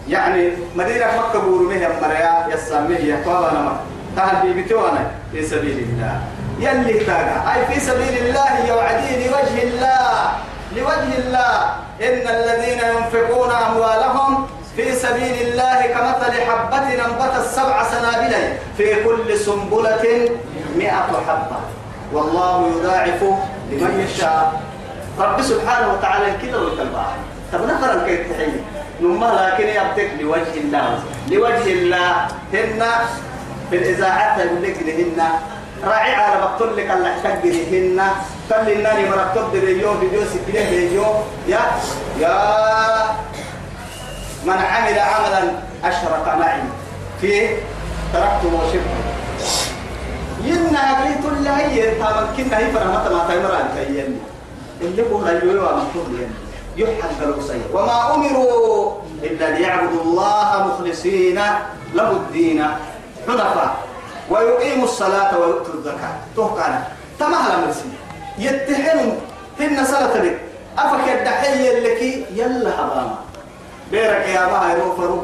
يعني 0.10 0.52
مدينة 0.76 1.06
مكة 1.06 1.40
بورمه 1.40 1.88
مريا 2.02 2.48
يسميه 2.54 3.14
يطوى 3.14 3.52
نما 3.54 3.80
تهل 4.16 4.54
بيبتوانا 4.54 5.12
في 5.32 5.46
سبيل 5.46 5.78
الله. 5.78 6.22
يلي 6.60 7.00
تاقا. 7.00 7.54
أي 7.54 7.66
في 7.66 7.80
سبيل 7.80 8.18
الله 8.26 8.68
يوعدي 8.68 9.28
لوجه 9.28 9.64
الله. 9.64 10.32
لوجه 10.76 11.18
الله. 11.18 11.56
إن 12.02 12.26
الذين 12.28 12.80
ينفقون 12.80 13.52
أموالهم 13.52 14.48
في 14.80 14.96
سبيل 14.96 15.48
الله 15.48 15.82
كمثل 15.92 16.42
حبة 16.42 16.88
أنبتت 17.06 17.46
سبع 17.52 17.84
سنابل 17.84 18.34
في 18.78 19.04
كل 19.04 19.38
سنبلة 19.38 20.30
مئة 20.78 21.12
حبة. 21.28 21.60
والله 22.14 22.68
يضاعف 22.68 23.24
لمن 23.72 24.08
يشاء. 24.08 24.62
رب 25.20 25.42
سبحانه 25.42 25.94
وتعالى 25.94 26.26
كده 26.44 26.62
والكلبة. 26.62 27.06
طب 27.54 27.62
نفر 27.68 28.06
كيف 28.06 28.32
تحيي 28.32 28.64
نما 29.02 29.52
لكن 29.52 29.68
يبتك 29.68 30.10
لوجه 30.20 30.56
الله. 30.56 31.00
لوجه 31.28 31.68
الله. 31.68 32.28
هن 32.54 32.82
في 33.70 33.76
الإذاعات 33.76 34.46
يقول 34.46 34.64
لك 34.64 34.78
لهن. 34.86 35.22
راعي 35.84 36.16
على 36.16 36.42
بقتل 36.42 36.78
لك 36.78 36.92
الله 36.92 37.16
تقدرهن 37.24 38.00
لنا 38.68 38.90
لي 38.90 39.10
مرتب 39.10 39.56
اليوم 39.56 40.00
سكله 40.34 40.70
اليوم 40.70 41.24
يا 41.48 41.60
يا 42.20 42.36
من 44.46 44.54
عمل 44.54 45.00
عملا 45.00 45.52
أشرك 45.84 46.28
معي 46.40 46.62
فيه 47.22 47.58
تركت 48.14 48.46
وشبه 48.46 49.00
ينا 50.44 51.02
قلت 51.02 51.26
الله 51.26 51.58
هي 51.58 51.96
تمام 51.96 52.28
كنا 52.38 52.58
هي 52.58 52.72
فرمت 52.72 53.08
ما 53.12 53.24
تمر 53.28 53.58
أنت 53.62 53.78
اللي 54.82 55.04
هو 55.12 55.20
رجل 55.20 55.58
ومكتوب 55.60 56.08
يحد 56.78 57.22
الوصية 57.22 57.62
وما 57.74 58.16
أمروا 58.16 58.94
إلا 59.24 59.50
ليعبدوا 59.60 60.02
الله 60.02 60.68
مخلصين 60.68 61.42
له 61.94 62.12
الدين 62.12 62.68
حنفاء. 63.28 63.76
ويقيموا 64.30 64.84
الصلاة 64.84 65.38
ويؤتوا 65.40 65.74
الزكاة. 65.74 66.14
توقعنا 66.36 66.84
تمهلا 67.20 67.58
مرسي 67.66 67.90
يتحنوا 68.38 69.14
هن 69.60 69.86
صلاة 69.86 70.18
لك 70.18 70.40
أفك 70.78 71.10
الدحية 71.10 71.80
لك 71.80 72.02
يلا 72.36 72.72
حرام 72.78 73.16
بيرك 73.92 74.28
يا 74.28 74.46
ما 74.46 74.76
فرب 74.98 75.24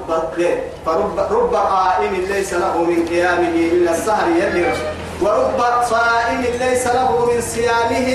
فرب 0.85 1.19
رب 1.31 1.55
قائم 1.55 2.13
ليس 2.29 2.53
له 2.53 2.77
من 2.77 3.05
قيامه 3.05 3.47
إلا 3.47 3.91
السهر 3.91 4.27
يلي 4.29 4.73
ورب 5.21 5.61
صائم 5.89 6.41
ليس 6.59 6.87
له 6.87 7.25
من 7.25 7.41
صيامه 7.41 8.07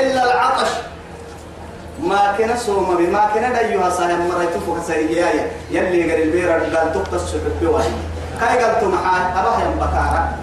إلا 0.00 0.24
العطش. 0.24 0.70
ما 2.00 2.34
كنا 2.38 2.56
سوما 2.56 2.94
بما 2.94 3.30
كنا 3.34 3.52
دايوها 3.52 3.90
ساهم 3.90 4.28
مريتو 4.28 4.60
فوق 4.66 4.78
سريايا 4.88 5.50
يلي 5.70 6.02
غير 6.12 6.22
البير 6.22 6.52
قال 6.52 6.92
تقتص 6.94 7.34
بواحد. 7.62 7.92
كاي 8.40 8.64
قلت 8.64 8.84
معاه 8.84 9.40
أباه 9.40 9.58
ينبكارا 9.64 10.38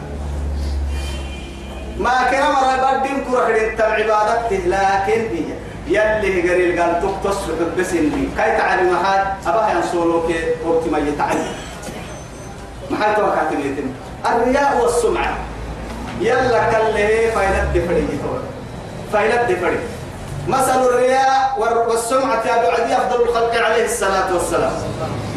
ما 1.99 2.15
كنا 2.31 2.49
مرة 2.51 2.97
بدين 2.97 3.23
كدين 3.25 3.81
عبادته 3.81 4.55
لكن 4.55 5.21
هي 5.35 5.53
يلي 5.91 6.33
غير 6.47 6.79
قال 6.79 7.01
تقتص 7.03 7.37
بسني 7.77 8.29
كاي 8.37 8.57
تعلم 8.57 8.95
هاد 8.95 9.23
أباه 9.47 9.71
ينصولوك 9.71 10.29
وقت 10.65 10.87
ما 10.91 10.97
يتعلم. 10.97 11.51
محل 12.91 13.15
توكاتنيتن 13.15 13.87
الرياء 14.25 14.71
والسمعة. 14.81 15.33
يلا 16.21 16.59
كله 16.71 17.31
فايلة 17.35 17.61
دفري 17.75 18.07
فايلة 19.13 19.43
دفري. 19.43 19.79
مثل 20.47 20.79
الرياء 20.85 21.59
والسمعة 21.89 22.43
يا 22.47 22.55
بعد 22.63 22.91
أفضل 22.91 23.21
الخلق 23.21 23.53
عليه 23.65 23.85
الصلاة 23.85 24.33
والسلام. 24.33 24.71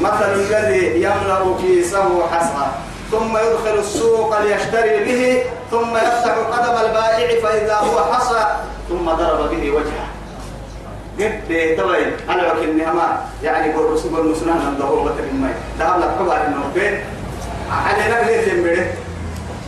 مثل 0.00 0.30
الذي 0.34 1.02
يملأ 1.02 1.42
كيسه 1.60 2.26
حسرة. 2.32 2.66
ثم 3.10 3.36
يدخل 3.36 3.78
السوق 3.78 4.40
ليشتري 4.40 5.04
به. 5.04 5.42
ثم 5.70 5.96
يفتح 5.96 6.34
قدم 6.52 6.86
البائع 6.86 7.28
فإذا 7.42 7.74
هو 7.74 8.12
حصى 8.12 8.42
ثم 8.88 9.10
ضرب 9.10 9.50
به 9.50 9.70
وجهه. 9.70 10.06
قد 11.20 11.40
تبين 11.48 12.12
أنا 12.30 12.42
لك 12.42 12.64
النعمة 12.64 13.02
يعني 13.42 13.72
قول 13.72 13.92
رسول 13.92 14.20
المسلمين 14.20 14.56
من 14.56 14.76
ضرورة 14.78 15.16
الماء 15.32 15.54
ذهب 15.78 16.00
لك 16.00 16.10
حبار 16.18 16.46
النوبين 16.46 17.00
على 17.70 18.10
نقل 18.10 18.50
تنبره 18.50 18.86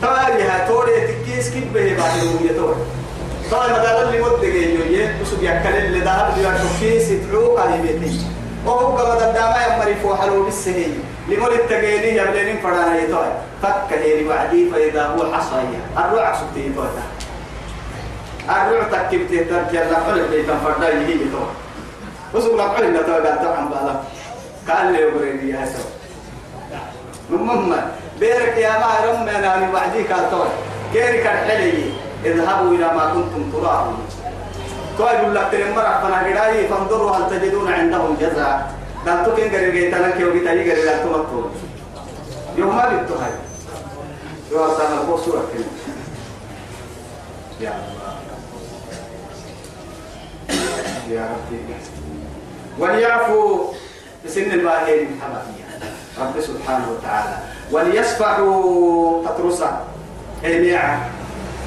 تاري 0.02 0.42
ها 0.42 0.68
توري 0.68 0.92
تكيس 0.92 1.50
كيف 1.50 1.64
به 1.74 1.96
بعد 1.98 2.22
يوم 2.22 2.46
يتور 2.50 2.76
طبعا 3.50 3.68
مثلا 3.68 4.02
اللي 4.09 4.20
مد 4.22 4.40
جيو 4.40 4.85
يه 4.85 5.16
وسوق 5.22 5.42
يأكل 5.42 5.68
اللي 5.68 6.00
ذهب 6.00 6.32
اللي 6.37 6.48
يكفيس 6.48 7.11
يتعوق 7.11 7.61
على 7.61 7.82
بيتي 7.82 8.20
وهو 8.66 8.96
قبل 8.96 9.24
الدامة 9.24 9.56
يمري 9.66 9.94
فوحلو 9.94 10.42
بالسهي. 10.44 10.87
لمن 11.28 11.46
التجيني 11.46 12.16
يبلين 12.16 12.56
فرانا 12.62 13.02
يتوي 13.02 13.26
فك 13.62 13.92
هيري 13.92 14.28
وعدي 14.28 14.70
فإذا 14.70 15.06
هو 15.06 15.32
حصايا 15.32 15.80
الروع 16.06 16.35
سبتي 16.35 16.72
يتوي 18.46 18.62
الروع 18.62 18.82
تكبت 18.82 19.30
ترجع 19.50 19.82
لقل 19.90 20.28
بيت 20.30 20.50
فردا 20.50 20.88
يجي 20.94 21.12
يتوي 21.12 21.50
وسوق 22.35 22.54
لقل 22.54 22.94
لا 22.94 23.02
توي 23.02 23.14
قال 23.14 23.38
طبعا 23.38 23.68
بالا 23.68 23.94
قال 24.68 24.92
لي 24.92 25.02
يبرني 25.02 25.50
يا 25.50 25.66
سو 25.66 25.85
المهم 27.30 27.76
بيرك 28.20 28.56
يا 28.56 28.78
ما 28.78 28.90
رم 29.06 29.28
أنا 29.28 29.70
وعدي 29.74 30.02
قال 30.02 30.30
توي 30.30 30.48
كيري 30.92 31.18
كان 31.18 31.37
حلي 31.48 31.92
اذهبوا 32.24 32.70
إلى 32.74 32.88
ما 32.96 33.04
كنتم 33.14 33.50
تراهون 33.52 33.98
توي 34.98 35.11
يقول 35.11 35.35
لك 35.35 35.48
تمرح 35.52 35.98
فانا 36.02 36.18
قراي 36.26 36.68
فانظروا 36.68 37.11
هل 37.11 37.30
تجدون 37.30 37.72
عندهم 37.72 38.16
جزاء. 38.20 38.76
dan 39.06 39.22
tu 39.22 39.30
kan 39.38 39.46
gari 39.46 39.70
gari 39.70 39.87
tanah 39.87 40.18
kau 40.18 40.35
kita 40.35 40.50
ini 40.50 40.66
gari 40.66 40.82
dan 40.82 40.98
tu 41.06 41.14
waktu 41.14 41.40
yang 42.59 42.74
mana 42.74 43.06
itu 43.06 43.14
hai 43.14 43.35
yo 44.50 44.66
ya 51.11 51.23
Rabbi 51.31 51.59
وليعفوا 52.77 53.73
بسن 54.25 54.51
الباهين 54.53 55.09
الحمامية 55.16 55.66
رب 56.21 56.37
سبحانه 56.40 56.87
وتعالى. 56.92 57.37
وليسفعوا 57.73 59.25
تترسا 59.25 59.85
الميعة 60.45 61.09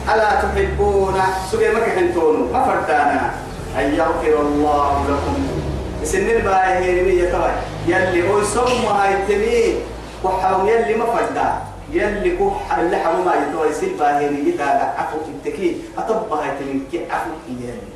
ألا 0.06 0.30
تحبون 0.42 1.18
سجل 1.52 1.76
مكحنتون 1.76 2.54
ما 2.54 2.62
فردانا 2.66 3.34
أن 3.74 3.94
يغفر 3.98 4.34
الله 4.42 4.94
لكم. 5.10 5.38
سن 6.04 6.30
الباهي 6.30 7.02
هي 7.02 7.32
توي 7.32 7.54
يلي 7.88 8.30
هو 8.30 8.44
سم 8.44 8.86
هاي 8.86 9.14
تمي 9.28 9.82
وحاول 10.24 10.70
يلي 10.70 10.94
ما 10.94 11.06
فدا 11.06 11.50
يلي 11.92 12.38
كح 12.38 12.78
اللي 12.78 12.98
حرام 12.98 13.26
ما 13.26 13.34
يتوي 13.34 13.74
سن 13.74 13.98
باهي 14.00 14.30
هي 14.30 14.52
تا 14.58 14.94
عفو 14.98 15.18
التكي 15.28 15.98
أطب 15.98 16.34
هاي 16.34 16.50
تمي 16.62 16.82
كي 16.92 17.10
عفو 17.12 17.34
يلي 17.50 17.89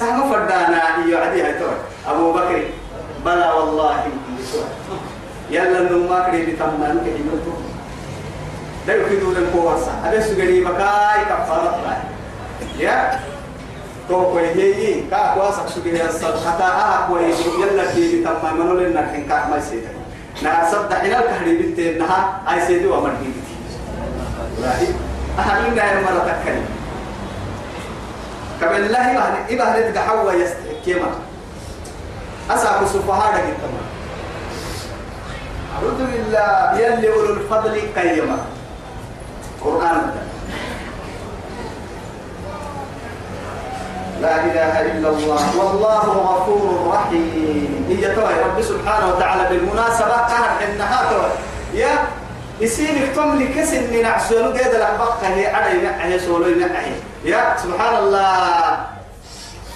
تهم 0.00 0.32
فدانا 0.32 1.06
يو 1.06 1.18
عدي 1.18 1.42
هاي 1.42 1.52
توي 1.58 1.76
أبو 2.08 2.32
بكر 2.32 2.62
بلا 3.24 3.52
والله 3.52 4.04
يلا 5.50 5.80
نما 5.80 6.28
كري 6.30 6.42
بتمنى 6.46 7.00
كي 7.04 7.10
يمتو 7.10 7.54
ده 8.86 8.94
يكيدوا 8.94 9.34
للقوة 9.34 9.76
هذا 10.04 10.20
سجري 10.20 10.64
بكاي 10.64 11.24
كفارة 11.24 11.96
يا 12.78 13.20
تو 14.08 14.32
كوي 14.32 14.46
هي 14.46 15.00
كا 15.10 15.34
كواسك 15.34 15.68
سجل 15.68 15.94
يسال 15.96 16.34
حتى 16.48 16.62
آه 16.62 17.06
كوي 17.06 17.22
يلا 17.60 17.86
في 17.88 18.24
تمام 18.24 18.60
منو 18.60 18.74
لنا 18.80 19.00
كن 19.00 19.28
كا 19.28 19.48
ما 19.50 19.56
يسيد 19.56 19.82
نا 20.42 20.70
صد 20.72 20.94
حين 20.94 21.14
الكهري 21.14 21.56
بنت 21.56 21.78
انها 21.78 22.40
اي 22.52 22.66
سيدي 22.66 22.86
ومر 22.86 23.10
دي 23.10 23.30
راهي 24.64 24.86
أهل 25.38 25.76
لا 25.76 26.00
مره 26.00 26.36
كبل 28.60 28.86
الله 28.86 29.10
يبهر 29.10 29.34
يبهر 29.48 29.90
تحوى 29.94 30.32
يستحكيما 30.32 31.10
أساك 32.50 32.80
سفهاء 32.84 33.32
دغ 33.62 33.84
أعوذ 35.74 36.00
بالله. 36.06 36.78
يلي 36.78 37.08
أولو 37.12 37.34
الفضل 37.34 37.80
قيما 37.96 38.38
قرآن. 39.60 40.02
لا 44.22 44.34
إله 44.44 44.80
إلا 44.80 45.08
الله. 45.08 45.42
والله 45.58 46.04
غفور 46.30 46.94
رحيم. 46.94 47.86
هي 47.88 48.14
توي 48.14 48.34
رب 48.44 48.62
سبحانه 48.62 49.06
وتعالى 49.14 49.44
بالمناسبة. 49.50 50.16
كانت 50.30 50.56
إنها 50.62 51.10
توي 51.10 51.30
يا 51.80 52.06
يصير 52.60 52.96
يكتم 52.96 53.34
لي 53.38 53.46
كسن 53.46 53.90
من 53.90 54.02
نعسون 54.02 54.52
قيد 54.52 54.74
الأحبق 54.74 55.24
هي 55.24 55.46
على 55.46 55.78
ينعه 55.78 56.18
سولو 56.18 56.48
ينعه 56.48 56.94
يا 57.24 57.56
سبحان 57.62 57.94
الله 58.04 58.78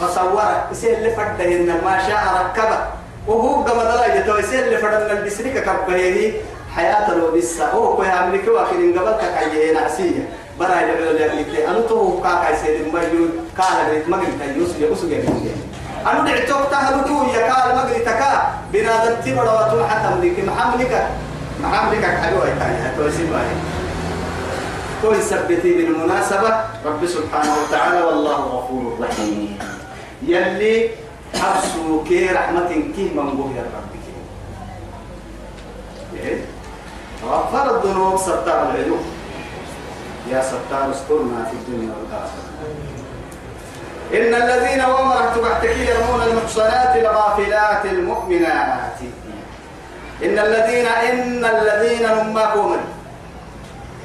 فصور 0.01 0.53
يصير 0.73 0.99
اللي 0.99 1.11
فرده 1.11 1.45
إن 1.45 1.81
ما 1.85 1.99
شاء 2.09 2.23
ركبه. 2.45 2.79
وهو 3.27 3.63
قام 3.63 3.79
دلا 3.81 4.15
يتوي 4.15 4.41
يصير 4.41 4.65
اللي 4.65 4.79
فرده 4.79 5.13
البسريك 5.13 5.65
كبه 5.65 5.97
هي 5.97 6.33
حياة 6.77 7.15
لو 7.15 7.31
بس 7.37 7.61
هو 7.61 7.97
كوي 7.97 8.07
أمريكا 8.07 8.71
إن 8.73 8.99
قبل 8.99 9.17
كأيه 9.21 9.75
نعسية. 9.75 10.29
برا 10.61 10.81
يدعو 10.81 11.13
لي 11.13 11.33
أمريكا 11.33 11.71
أنا 11.71 11.81
تو 11.81 12.23
كاكا 12.23 12.51
يصير 12.53 12.85
مجنون 12.93 13.31
كان 13.57 13.91
ريت 13.91 14.09
مجنون 14.09 14.41
تيوس 14.55 14.71
يوسف 14.81 15.05
يجي 15.05 15.53
أنا 16.07 16.25
دعيتك 16.25 16.55
تهلكوا 16.71 17.33
يا 17.35 17.41
كال 17.49 17.77
مجنون 17.77 18.05
تكا 18.05 18.31
بنادم 18.73 19.15
تبرا 19.25 19.53
وتروح 19.67 19.93
تملك 20.03 20.37
محملك. 20.49 21.07
محملك 21.63 22.05
حلوة 22.05 22.45
تانية 22.59 22.95
توسي 22.97 23.25
باي. 23.25 23.51
كل 25.03 25.23
سبتي 25.23 25.71
بالمناسبة. 25.77 26.51
رب 26.87 27.07
سبحانه 27.07 27.53
وتعالى 27.63 28.01
والله 28.03 28.37
غفور 28.37 28.99
رحيم. 29.01 29.59
يلي 30.23 30.91
حبسوا 31.35 32.05
كي 32.09 32.27
رحمة 32.33 32.71
كي 32.97 33.05
من 33.15 33.55
يا 33.57 33.65
إيه؟ 36.25 36.41
غفر 37.25 37.77
الذنوب 37.77 38.17
ستار 38.17 38.71
العيوب 38.71 39.05
يا 40.31 40.43
ستار 40.43 40.91
استرنا 40.91 41.45
في 41.51 41.57
الدنيا 41.57 41.93
والآخرة. 41.95 42.49
إن 44.15 44.35
الذين 44.43 44.85
ومرت 44.85 45.37
تبعتك 45.37 45.77
يرمون 45.77 46.23
المحصنات 46.23 46.97
الغافلات 46.97 47.85
المؤمنات. 47.85 48.99
إن 50.25 50.39
الذين 50.39 50.87
إن 50.87 51.45
الذين 51.45 52.03
نماكم. 52.03 52.77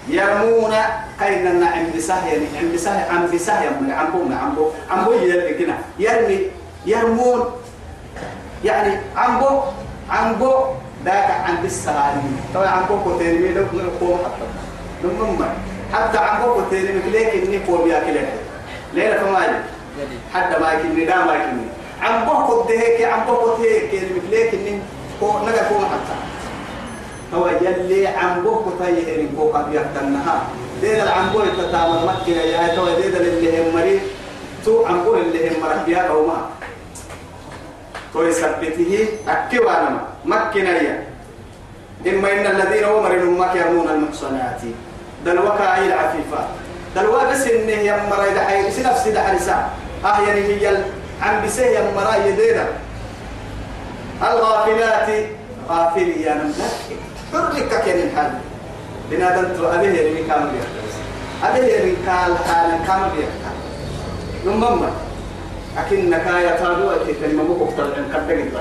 يرمون 0.08 0.74
كاين 1.20 1.48
النعم 1.48 1.86
بسهي 1.98 2.36
عم 2.60 2.72
بسهي 2.74 3.04
عم 3.10 3.28
بسهي 3.34 3.70
من 3.82 3.92
عم 3.92 4.12
بوم 4.12 4.34
عم 4.34 4.56
بو 4.56 4.70
عم 4.90 5.06
بو 5.06 5.12
يلي 5.12 5.54
كنا. 5.54 5.78
يرمي 6.00 6.40
يرمون. 6.86 7.52
يعني 8.64 9.00
عم 9.16 9.40
بو 9.40 9.62
عم 10.10 10.34
بو 10.34 10.54
ذاك 11.06 11.32
عن 11.46 11.56
بالسهاري 11.62 12.22
طبعا 12.54 12.68
عم 12.68 12.86
بو 12.86 13.16
كتير 13.16 13.34
مي 13.40 13.48
لو 13.48 13.66
نقوم 13.74 14.20
حتى 14.24 14.46
نمم 15.04 15.46
حتى 15.94 16.18
عم 16.18 16.42
بو 16.42 16.66
كتير 16.66 16.92
مي 16.96 17.12
ليك 17.12 17.34
إني 17.44 17.58
قوم 17.68 17.90
ياكل 17.90 18.20
ليلة 18.94 19.16
كمان 19.16 19.64
حتى 20.34 20.60
ما 20.60 20.72
يكني 20.74 21.06
دا 21.06 21.16
ما 21.16 21.34
يكني. 21.36 21.68
عم 22.02 22.26
بو 22.26 22.64
كده 22.64 22.80
هيك 22.80 23.02
عم 23.02 23.26
بو 23.26 23.58
كده 23.58 23.72
هيك 23.72 23.92
ليك 24.30 24.54
إني 24.54 24.80
كو 25.20 25.40
نجا 25.40 25.70
قوم 25.70 25.86
حتى. 25.86 26.16
هو 27.36 27.48
يلي 27.48 28.08
عم 28.08 28.44
بو 28.44 28.60
كتير 28.66 29.08
هيك 29.08 29.30
كو 29.38 29.52
قد 29.52 29.74
يحتنها 29.74 30.42
ديد 30.82 31.00
العم 31.00 31.30
بو 31.30 31.40
يتتامل 31.42 32.06
مكة 32.06 32.32
يا 32.42 32.76
تو 32.76 32.86
ديد 33.02 33.16
اللي 33.16 33.62
هم 33.62 33.76
مريض 33.76 34.00
تو 34.66 34.86
عم 34.86 35.04
بو 35.04 35.14
اللي 35.16 35.50
هم 35.50 35.62
مربيا 35.64 35.98
أو 35.98 36.26
ما 36.28 36.50
تو 38.14 38.24
يثبته 38.24 39.08
أكوانا 39.28 40.02
مكنا 40.26 40.74
يا 40.82 41.04
إما 42.08 42.32
إن 42.34 42.46
الذين 42.46 42.84
أمروا 42.84 43.38
مكة 43.40 43.56
يرمون 43.56 43.90
المحصنات. 43.90 44.62
دلوكا 45.26 45.76
أي 45.76 45.86
العفيفات 45.88 46.48
دلوا 46.96 47.32
بس 47.32 47.48
إنه 47.48 47.72
يمرا 47.72 48.24
إذا 48.32 48.42
حي 48.44 48.68
بس 48.68 48.80
نفسي 48.80 49.12
ده 49.12 49.24
حرسا 49.24 49.70
آه 50.06 50.20
يعني 50.28 50.42
هي 50.42 50.78
عم 51.22 51.46
بسه 51.46 51.66
يمرا 51.66 52.16
يدينا 52.16 52.66
الغافلات 54.22 55.10
غافل 55.70 56.08
يا 56.22 56.34
نملك 56.34 57.00
حرك 57.34 57.70
كن 57.86 57.92
الحال 57.92 58.32
بنادم 59.12 59.48
تو 59.58 59.66
أبيه 59.68 59.90
يرمي 59.90 60.24
كامل 60.28 60.50
أبيه 61.44 61.64
يرمي 61.74 61.96
كال 62.06 62.38
حالا 62.38 62.78
كامل 62.88 63.12
يحتاج 63.20 63.58
نمم 64.46 64.84
أكنك 65.78 66.26
يا 66.28 66.56
تابو 66.56 66.92
كلمة 67.22 67.44
مكتر 67.44 67.84
عن 67.84 68.06
كتجد 68.14 68.54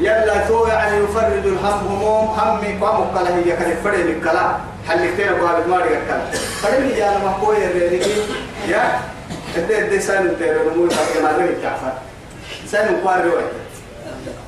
يلا 0.00 0.48
تو 0.48 0.66
يعني 0.66 1.04
يفرد 1.04 1.46
الهم 1.46 1.86
هموم 1.86 2.26
همي 2.38 2.72
قامك 2.80 3.14
له 3.14 3.36
هي 3.36 3.56
كان 3.56 3.76
فرد 3.84 3.94
الكلام 3.94 4.52
حلقتين 4.88 5.32
باب 5.32 5.68
ما 5.68 5.76
رجع 5.76 6.00
كلام 6.08 6.26
فرد 6.62 6.90
يا 6.96 7.18
لما 7.18 7.30
هو 7.30 7.52
يريد 7.52 8.06
يا 8.68 9.00
انت 9.56 9.70
انت 9.70 10.02
سان 10.02 10.36
ترى 10.38 10.76
مو 10.76 10.86
يفكر 10.86 11.22
ما 11.22 11.30
رجع 11.38 11.60
كافر 11.62 11.92
سان 12.66 12.96
قارئ 13.04 13.30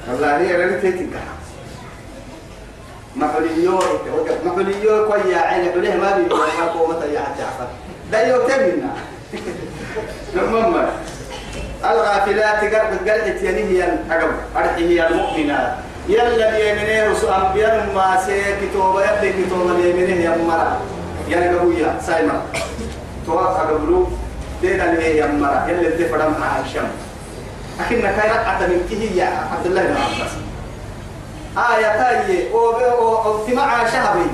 والله 0.08 0.36
هي 0.36 0.64
رجع 0.64 0.80
تيتك 0.80 1.41
محليو 3.16 3.78
محليو 4.46 5.06
كوي 5.08 5.32
يا 5.32 5.38
عين 5.38 5.72
حليه 5.72 5.94
ما 5.94 6.16
بيقول 6.16 6.40
ما 6.40 6.64
قومة 6.72 7.04
يا 7.04 7.24
جعفر 7.38 7.68
ده 8.12 8.26
يوتمنا 8.28 8.90
المهم 10.34 10.86
الغافلات 11.84 12.74
قرب 12.74 13.08
قرحت 13.08 13.42
يعني 13.42 13.62
هي 13.64 13.84
أقب 14.10 14.30
أرحي 14.56 14.88
هي 14.88 15.08
المؤمنات 15.08 15.74
يلا 16.08 16.48
اليمينين 16.56 17.12
رسول 17.12 17.30
أنبياء 17.32 17.88
ما 17.94 18.18
سي 18.26 18.42
كتوبة 18.62 19.00
يبدي 19.10 19.44
كتوبة 19.44 19.70
اليمينين 19.72 20.20
يا 20.20 20.36
مرة. 20.48 20.80
يعني 21.28 21.58
قبويا 21.58 21.98
سايما 22.06 22.42
توقع 23.26 23.62
قبلو 23.62 24.06
دينا 24.62 24.92
اللي 24.92 25.16
يا 25.16 25.26
مرة. 25.26 25.66
يلا 25.68 25.88
اللي 25.88 26.08
فرم 26.08 26.34
مع 26.40 26.60
الشم 26.60 26.88
لكن 27.80 28.00
كاي 28.00 28.30
رقعة 28.30 28.66
من 28.66 28.86
كيه 28.90 29.22
يا 29.22 29.26
عبد 29.52 29.66
الله 29.66 29.82
بن 29.82 29.96
عباس. 29.96 30.32
آية 31.58 31.96
تاي 31.96 32.52
أو 32.52 33.46
تمع 33.46 33.90
شهبي 33.90 34.26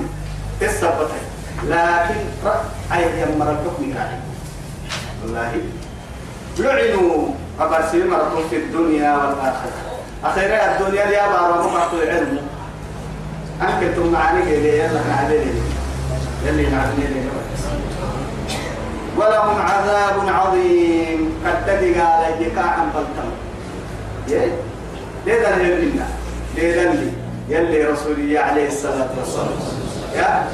تسبتها 0.61 1.21
لكن 1.67 2.15
يا 2.91 3.35
مرة 3.39 3.51
الحكم 3.51 3.93
كان 3.93 4.19
والله. 5.23 5.51
لعنوا 6.57 7.27
أبرسل 7.59 8.09
مرة 8.09 8.43
في 8.49 8.55
الدنيا 8.55 9.17
والآخرة. 9.17 9.71
أخيرا 10.23 10.79
الدنيا 10.79 11.05
يا 11.05 11.27
بابا 11.27 11.63
مقاط 11.63 11.93
العلم. 11.93 12.47
أنكتم 13.61 14.11
معاني 14.11 14.41
كده 14.41 14.73
يلا 14.73 15.01
نعلي 15.09 15.45
يلي 16.45 16.69
نعلي 16.69 17.29
ولهم 19.17 19.61
عذاب 19.61 20.15
عظيم. 20.27 21.39
قد 21.45 21.65
تدق 21.65 22.03
على 22.03 22.35
عن 22.57 22.89
بلتم 22.95 23.29
ليه 25.25 25.41
ده 25.41 25.55
لنا 25.57 26.07
ليه 26.59 26.91
لي 26.91 27.11
يلي 27.49 27.83
رسولي 27.83 28.37
عليه 28.37 28.67
الصلاة 28.67 29.09
والسلام. 29.17 29.59
يا. 30.15 30.47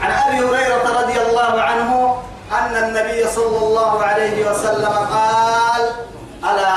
عن 0.00 0.10
أبي 0.10 0.38
هريرة 0.46 1.02
رضي 1.02 1.20
الله 1.20 1.60
عنه 1.60 2.16
أن 2.52 2.84
النبي 2.84 3.26
صلى 3.28 3.58
الله 3.58 4.02
عليه 4.02 4.50
وسلم 4.50 4.94
قال 5.14 5.82
ألا 6.44 6.72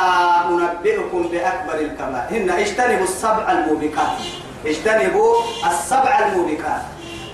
أنبئكم 0.50 1.22
بأكبر 1.32 1.76
الكبائر 1.76 2.28
هن 2.32 2.50
اجتنبوا 2.50 3.04
السبع 3.04 3.52
الموبقات. 3.52 4.18
اجتنبوا 4.66 5.36
السبع 5.72 6.20
الموبقات. 6.28 6.82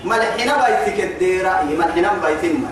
ملحنا 0.03 0.53
بيتك 0.67 0.99
الديرة 0.99 1.63
ملحنا 1.63 2.11
بيتنا 2.25 2.71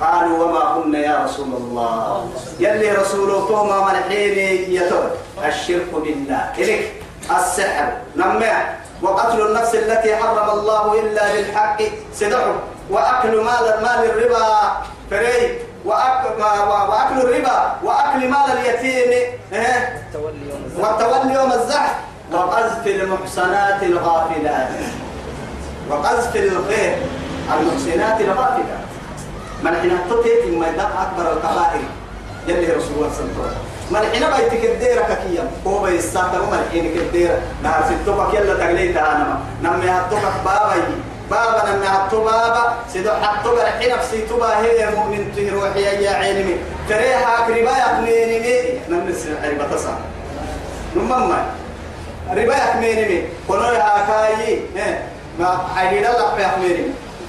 قالوا 0.00 0.44
وما 0.44 0.58
قلنا 0.58 0.98
يا 0.98 1.24
رسول 1.24 1.46
الله. 1.46 2.30
يلي 2.60 2.92
رسول 2.92 3.48
توما 3.48 3.92
ملحيني 3.92 4.74
يتوب 4.74 5.10
الشرك 5.44 5.90
بالله. 5.94 6.52
إليك. 6.58 7.03
السحر. 7.30 7.92
نمع 8.16 8.74
وقتل 9.02 9.46
النفس 9.46 9.74
التي 9.74 10.16
حرم 10.16 10.50
الله 10.58 11.00
إلا 11.00 11.32
بالحق. 11.32 11.82
سدعه 12.14 12.54
وأكل 12.90 13.36
مال 13.36 13.66
مال 13.82 14.10
الربا. 14.10 14.46
فري. 15.10 15.58
وأكل 15.84 17.20
الربا. 17.20 17.76
وأكل 17.82 18.28
مال 18.28 18.58
اليتيم. 18.58 19.10
إيه؟ 19.52 20.02
والتولي 20.78 21.34
يوم 21.34 21.52
الزحف. 21.52 21.94
وقذف 22.32 22.86
المحصنات 22.86 23.82
الغافلات. 23.82 24.68
وقذف 25.90 26.36
الخير. 26.36 26.98
المحسنات 27.52 28.20
الغافلات. 28.20 28.84
من 29.62 29.76
حين 29.80 29.98
تطيت 30.10 30.44
ما 30.58 30.68
يدق 30.68 31.00
أكبر 31.00 31.32
الكبائر 31.32 31.84
يلي 32.48 32.66
رسول 32.72 32.92
الله 32.96 33.10
صلى 33.16 33.20
الله 33.20 33.44
عليه 33.44 33.48
وسلم. 33.48 33.73
حين 34.12 34.24
بيتك 34.36 34.64
الديرة 34.64 35.02
ككيا. 35.02 35.50
هو 35.66 35.78
بيستاتا 35.82 36.40
ومن 36.40 36.68
حين 36.72 36.86
الديرة 36.86 37.38
نهار 37.62 37.84
ستوكك 37.84 38.34
يلا 38.34 38.54
تقليت 38.54 38.96
أنا 38.96 39.38
نمي 39.62 39.90
هتوكك 39.90 40.36
بابا 40.44 40.74
بابا 41.30 41.70
نمي 41.70 41.86
هتو 41.86 42.24
بابا. 42.24 42.74
سيدو 42.92 43.10
حتو 43.10 43.56
برحي 43.56 43.92
نفسي 43.92 44.20
تبا 44.20 44.58
هي 44.58 44.88
مؤمن. 44.96 45.32
تهروحي 45.36 46.04
يا 46.04 46.10
عيني 46.10 46.56
فريها 46.88 47.46
كربايا 47.46 47.86
كميني 47.96 48.80
نمي 48.88 49.12
سنحري 49.12 49.54
بتصا 49.54 49.98
نمما 50.96 51.44
ربايا 52.30 52.66
كميني 52.72 53.22
كنو 53.48 53.60
هاكاي 53.60 54.60
ما. 55.38 55.68
حيلي 55.76 55.98
الله 55.98 56.34
بيحميني 56.36 56.84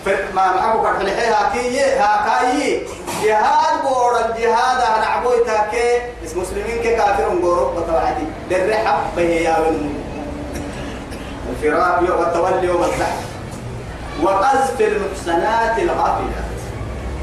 ما 0.08 0.56
معكو 0.56 0.84
كان 0.84 0.96
حلحي 0.96 1.28
هاكي 1.28 1.80
هاكاي. 1.82 2.82
جهاد 3.24 3.82
بور 3.84 4.18
الجهاد 4.20 4.82
أنا 4.98 5.06
عبوي 5.06 5.38
تاكي 5.46 6.02
اسم 6.26 6.42
مسلمين 6.42 6.82
كي 6.84 6.96
كافر 6.96 7.32
انقورو 7.32 7.72
بطوعدي 7.72 8.26
للرحب 8.52 9.00
بهي 9.18 9.44
يا 9.44 9.58
الفراق 11.50 12.00
والتولي 12.20 12.68
يوم 12.68 12.84
الزحف. 12.84 13.26
وقذف 14.24 14.82
المحسنات 14.82 15.80
الغافلات. 15.80 16.46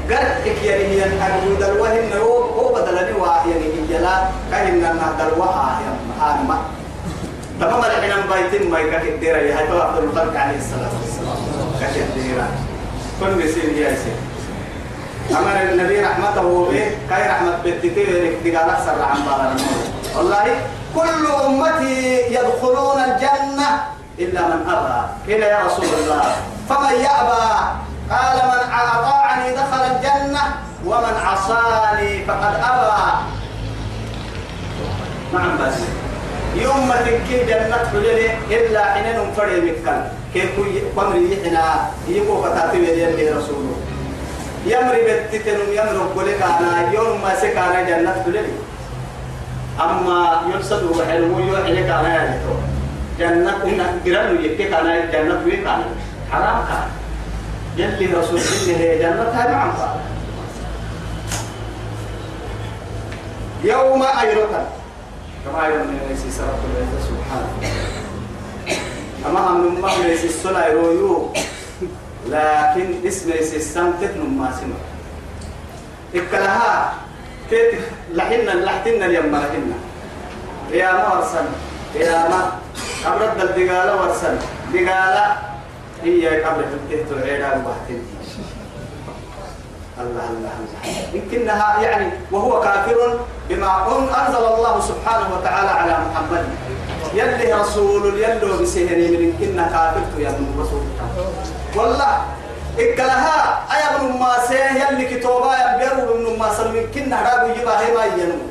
قرتك 0.09 0.63
يعني 0.63 0.83
هي 0.83 1.05
الحدود 1.05 1.63
الوهن 1.63 2.13
هو 2.57 2.73
بدلني 2.73 3.11
واحد 3.19 3.47
يعني 3.47 3.65
هي 3.89 3.97
لا 3.97 4.23
كهن 4.51 4.73
النهد 4.73 5.21
الوها 5.33 5.79
يا 5.85 5.93
محارمة 6.09 6.57
تمام 7.59 7.79
الحين 7.79 8.13
بيتين 8.33 8.71
ما 8.71 8.79
يكاد 8.79 9.05
الديرة 9.05 9.37
هاي 9.37 9.67
تو 9.67 9.81
عبد 9.81 9.97
الخلق 10.03 10.39
عليه 10.39 10.57
الصلاة 10.57 10.89
والسلام. 11.01 11.37
كاد 11.79 11.95
الديرة 11.97 12.47
كل 13.19 13.33
بيصير 13.35 13.69
يا 13.77 13.95
سيد 13.95 14.19
أمر 15.37 15.61
النبي 15.71 15.99
رحمته 16.01 16.65
به 16.71 16.97
كاي 17.09 17.29
رحمة 17.29 17.57
بتتي 17.65 18.03
دقال 18.43 18.69
أكثر 18.69 19.01
عن 19.01 19.17
بارا 19.25 19.55
والله 20.17 20.45
كل 20.95 21.25
أمتي 21.45 22.21
يدخلون 22.33 22.99
الجنة 22.99 23.69
إلا 24.19 24.41
من 24.41 24.69
أبى. 24.69 25.33
قيل 25.33 25.43
يا 25.43 25.59
رسول 25.65 25.85
الله 25.85 26.35
فمن 26.69 26.93
يأبى؟ 26.93 27.45
قال 28.11 28.37
من 28.45 28.61
أطاعني 28.73 29.51
دخل 29.55 29.81
الجنة 29.91 30.41
ومن 30.85 31.15
عصاني 31.25 32.25
فقد 32.25 32.53
أبى. 32.55 33.01
نعم 35.33 35.57
بس. 35.57 35.73
يوم 36.55 36.87
ما 36.87 36.95
تكي 37.01 37.45
جنة 37.45 37.77
حلل 37.91 38.19
إلا 38.51 38.81
حين 38.93 39.05
نفري 39.27 39.61
مكان. 39.61 40.01
كيف 40.33 40.49
قمري 40.97 41.29
يحنا 41.33 41.89
يقو 42.09 42.41
فتاتي 42.41 42.77
يلي 42.77 43.29
رسوله 43.29 43.75
يمري 44.65 45.01
بتتنم 45.05 45.69
يمري 45.77 45.97
قولك 46.15 46.41
أنا 46.41 46.91
يوم 46.93 47.21
ما 47.21 47.35
سكانا 47.37 47.81
جنة 47.89 48.13
حلل 48.25 48.45
أما 49.81 50.41
يرسل 50.53 50.85
وحلو 50.89 51.39
يوحي 51.39 51.73
لك 51.73 51.89
أنا 51.89 52.09
يا 52.13 52.41
جنة 53.19 53.53
إن 53.63 53.79
جرال 54.05 54.45
يكيك 54.45 54.73
أنا 54.73 55.05
جنة 55.13 55.41
وين 55.45 55.61
كان 55.63 55.81
حرام 56.31 56.57
كان. 56.69 56.87
يلي 57.77 58.05
رسول 58.13 58.39
الله 58.41 58.97
جنة 59.01 59.23
هاي 59.37 59.53
قال 59.53 60.01
يوم 63.63 64.01
أيرتا 64.03 64.61
كما 65.45 65.67
يوم 65.67 65.99
يسي 66.11 66.31
سرق 66.31 66.59
الله 66.63 66.87
سبحانه. 67.03 67.53
أما 69.27 69.39
هم 69.39 69.81
ما 69.81 70.07
يسي 70.07 70.27
الصلاة 70.27 70.67
يرويو 70.67 71.29
لكن 72.27 73.07
اسم 73.07 73.31
يسي 73.31 73.57
السمتت 73.57 74.17
نما 74.17 74.51
سمع. 74.55 74.79
إكلها 76.15 76.93
كيف 77.49 77.79
لحنا 78.13 78.51
لحتنا 78.51 79.05
اليوم 79.05 79.35
لحنا. 79.35 79.77
يا 80.71 80.91
مرسل 81.09 81.45
يا 81.95 82.29
ما. 82.29 82.59
قبل 83.05 83.41
الدقالة 83.43 84.01
ورسل. 84.01 84.37
دقالة 84.73 85.37
هي 86.03 86.43
قبل 86.43 86.63
تنتهت 86.71 87.11
العيلة 87.11 87.47
وبحتين 87.47 88.01
الله 89.93 90.25
الله 90.29 90.51
يمكنها 91.13 91.81
يعني 91.81 92.07
وهو 92.31 92.61
كافر 92.61 93.19
بما 93.49 93.71
أنزل 93.93 94.43
الله 94.45 94.81
سبحانه 94.81 95.27
وتعالى 95.37 95.69
على 95.69 95.93
محمد. 96.05 96.45
يلي 97.13 97.53
رسول 97.53 98.17
يلو 98.17 98.57
بسهري 98.57 99.07
من 99.13 99.21
يمكنها 99.23 99.65
كافر 99.69 100.01
يا 100.17 100.29
ابن 100.29 100.45
رسول. 100.57 100.81
والله 101.77 102.13
إكلها 102.79 103.37
أي 103.69 103.81
ابن 103.95 104.17
ما 104.19 104.33
سيه 104.49 104.81
يلي 104.81 105.05
كتوبا 105.05 105.53
يبيروا 105.53 106.15
ابن 106.17 106.39
ما 106.39 106.53
سلم 106.57 106.75
يمكنها 106.75 107.19
رابو 107.21 107.53
يجيبها 107.53 107.79
هي 107.79 107.93
ما 107.93 108.05
ينمو 108.05 108.49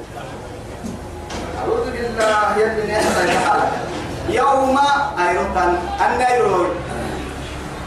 أعوذ 1.58 1.86
بالله 1.90 2.46
يلي 2.58 2.92
نحن 2.92 3.28
يوم 4.30 4.78
أيضا 5.28 5.66
النيرون 6.06 6.70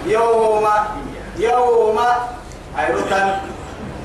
يوم 0.06 0.66
يوم 1.38 1.98
أيضا 2.80 3.42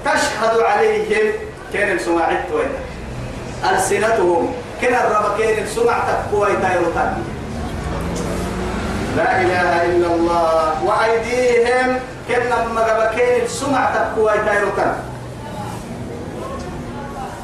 تشهد 0.04 0.60
عليهم 0.60 1.32
كان 1.72 1.98
سمعت 1.98 2.50
وين 2.52 2.72
ألسنتهم 3.70 4.52
كان 4.82 4.94
الرب 4.94 5.38
كان 5.38 5.66
سمعت 5.66 6.08
قوي 6.32 6.56
تايروتان 6.62 7.24
لا 9.16 9.40
إله 9.40 9.84
إلا 9.84 10.06
الله. 10.06 10.84
وأيديهم 10.84 11.98
كان 12.28 12.42
لما 12.46 13.10
كان 13.16 13.48
سمعت 13.48 13.96
قوي 14.16 14.32
تايروتان 14.46 14.94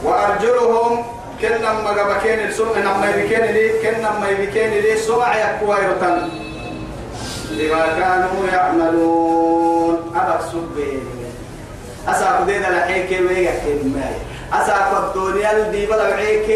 وأرجلهم 0.05 1.05
كن 1.43 1.49
لما 1.49 1.93
جبكين 1.93 2.39
السمع 2.49 2.79
لما 2.79 3.11
يبكين 3.11 3.45
لي 3.45 3.69
كن 3.83 3.99
لما 3.99 4.29
يبكين 4.29 4.71
لي 4.71 4.97
سمع 4.97 5.37
يرتن 5.37 6.29
لما 7.51 7.87
كانوا 7.99 8.47
يعملون. 8.53 10.12
أبك 10.17 10.41
سبين 10.53 11.15
أسأل 12.09 12.47
دينا 12.47 12.66
لحين 12.66 13.07
كيف 13.07 13.31
يحكي 13.31 13.73
الماء 13.73 14.19
أساك 14.53 14.88
الدنيا 15.03 15.53
الدي 15.57 15.87
بلا 15.87 16.11
بعيك 16.11 16.49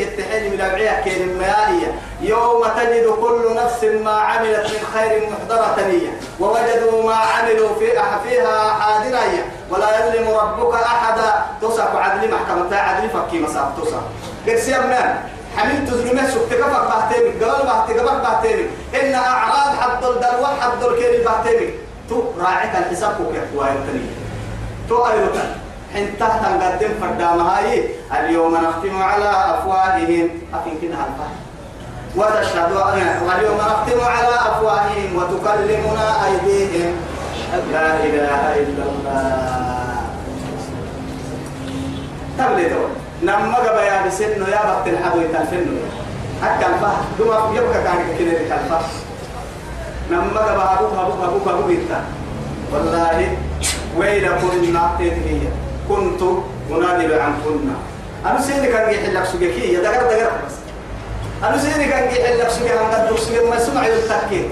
يتحل 0.00 0.50
من 0.50 0.60
العيا 0.60 1.00
كين 1.00 1.22
المائية 1.30 1.94
يوم 2.20 2.64
تجد 2.76 3.06
كل 3.20 3.54
نفس 3.56 3.84
ما 4.04 4.10
عملت 4.10 4.66
من 4.66 4.86
خير 4.94 5.30
محضرة 5.30 5.76
نية. 5.88 6.12
ووجدوا 6.40 7.02
ما 7.02 7.14
عملوا 7.14 7.68
في 7.78 7.86
فيها 8.24 8.70
حاضرية 8.70 9.44
ولا 9.70 9.88
يظلم 9.98 10.28
ربك 10.28 10.74
أحدا. 10.74 11.32
تصف 11.62 11.96
عدل 11.96 12.30
محكمة 12.30 12.76
عدل 12.76 13.08
فكي 13.10 13.38
مساف 13.38 13.68
تصف 13.80 14.02
قرسي 14.46 14.76
أبنان 14.76 15.20
حملت 15.56 15.90
ظلمة 15.90 16.30
سكت 16.30 16.54
كفر 16.54 16.88
بحتيمك 16.88 17.42
قبل 17.42 17.66
بحتيمك 17.66 18.00
قبل 18.00 18.20
بحتيمك 18.20 18.68
إن 19.02 19.14
أعراض 19.14 19.76
حد 19.80 20.04
الدر 20.04 20.40
وحد 20.42 20.82
الكيل 20.82 21.24
بحتيمك 21.24 21.74
تو 22.08 22.22
راعيك 22.40 22.70
الحساب 22.76 23.14
كوكي 23.16 23.40
ويرتني 23.56 24.21
تو 24.92 25.04
حين 25.92 26.18
تحت 26.20 26.40
نقدم 26.40 26.92
فردام 27.00 27.40
هاي 27.40 27.84
اليوم 28.12 28.54
نختم 28.54 29.02
على 29.02 29.30
أفواههم. 29.54 30.28
أفين 30.54 30.74
كنا 30.80 30.96
هالفهم 31.00 31.36
وتشهد 32.16 32.72
اليوم 33.36 33.56
نختم 33.56 34.00
على 34.00 34.34
أفواههم 34.50 35.10
وتكلمنا 35.16 36.06
أيديهم. 36.26 36.92
لا 37.72 37.88
إله 38.04 38.40
إلا 38.62 38.84
الله. 38.92 39.96
تبلدوا 42.38 42.88
نما 43.22 43.56
قبا 43.56 43.82
يا 43.82 44.06
بسنو 44.06 44.46
يا 44.46 44.62
بقت 44.68 44.86
الحدو 44.88 45.20
يتلفنو 45.20 45.76
حتى 46.42 46.66
الفه. 46.66 46.92
دوما 47.18 47.36
يبقى 47.56 47.82
كان 47.84 48.00
كده 48.18 48.36
الفه 48.56 48.80
نما 50.10 50.40
قبا 50.40 50.64
أبوك 50.72 50.92
أبوك 51.00 51.20
أبوك 51.24 51.48
أبوك 51.48 51.70
إنت 51.70 51.92
والله 52.72 53.36
ويلكم 53.96 54.50
النعتيه 54.52 55.50
كنت 55.88 56.22
منادل 56.70 57.20
عن 57.20 57.34
كنا. 57.44 57.76
أنا 58.26 58.40
سيدي 58.40 58.66
كان 58.72 58.90
يحل 58.90 59.14
لك 59.14 59.24
سجكي 59.24 59.72
يا 59.72 59.80
دقر 59.80 60.02
دقر 60.02 60.32
بس. 60.46 60.56
أنا 61.44 61.58
سيدي 61.58 61.84
كان 61.84 62.04
يحل 62.04 62.38
لك 62.38 62.48
سجكي 62.48 62.72
عن 62.72 62.90
قد 62.92 63.18
سجكي 63.18 63.44
ما 63.50 63.58
سمع 63.58 63.86
يلتكي 63.86 64.48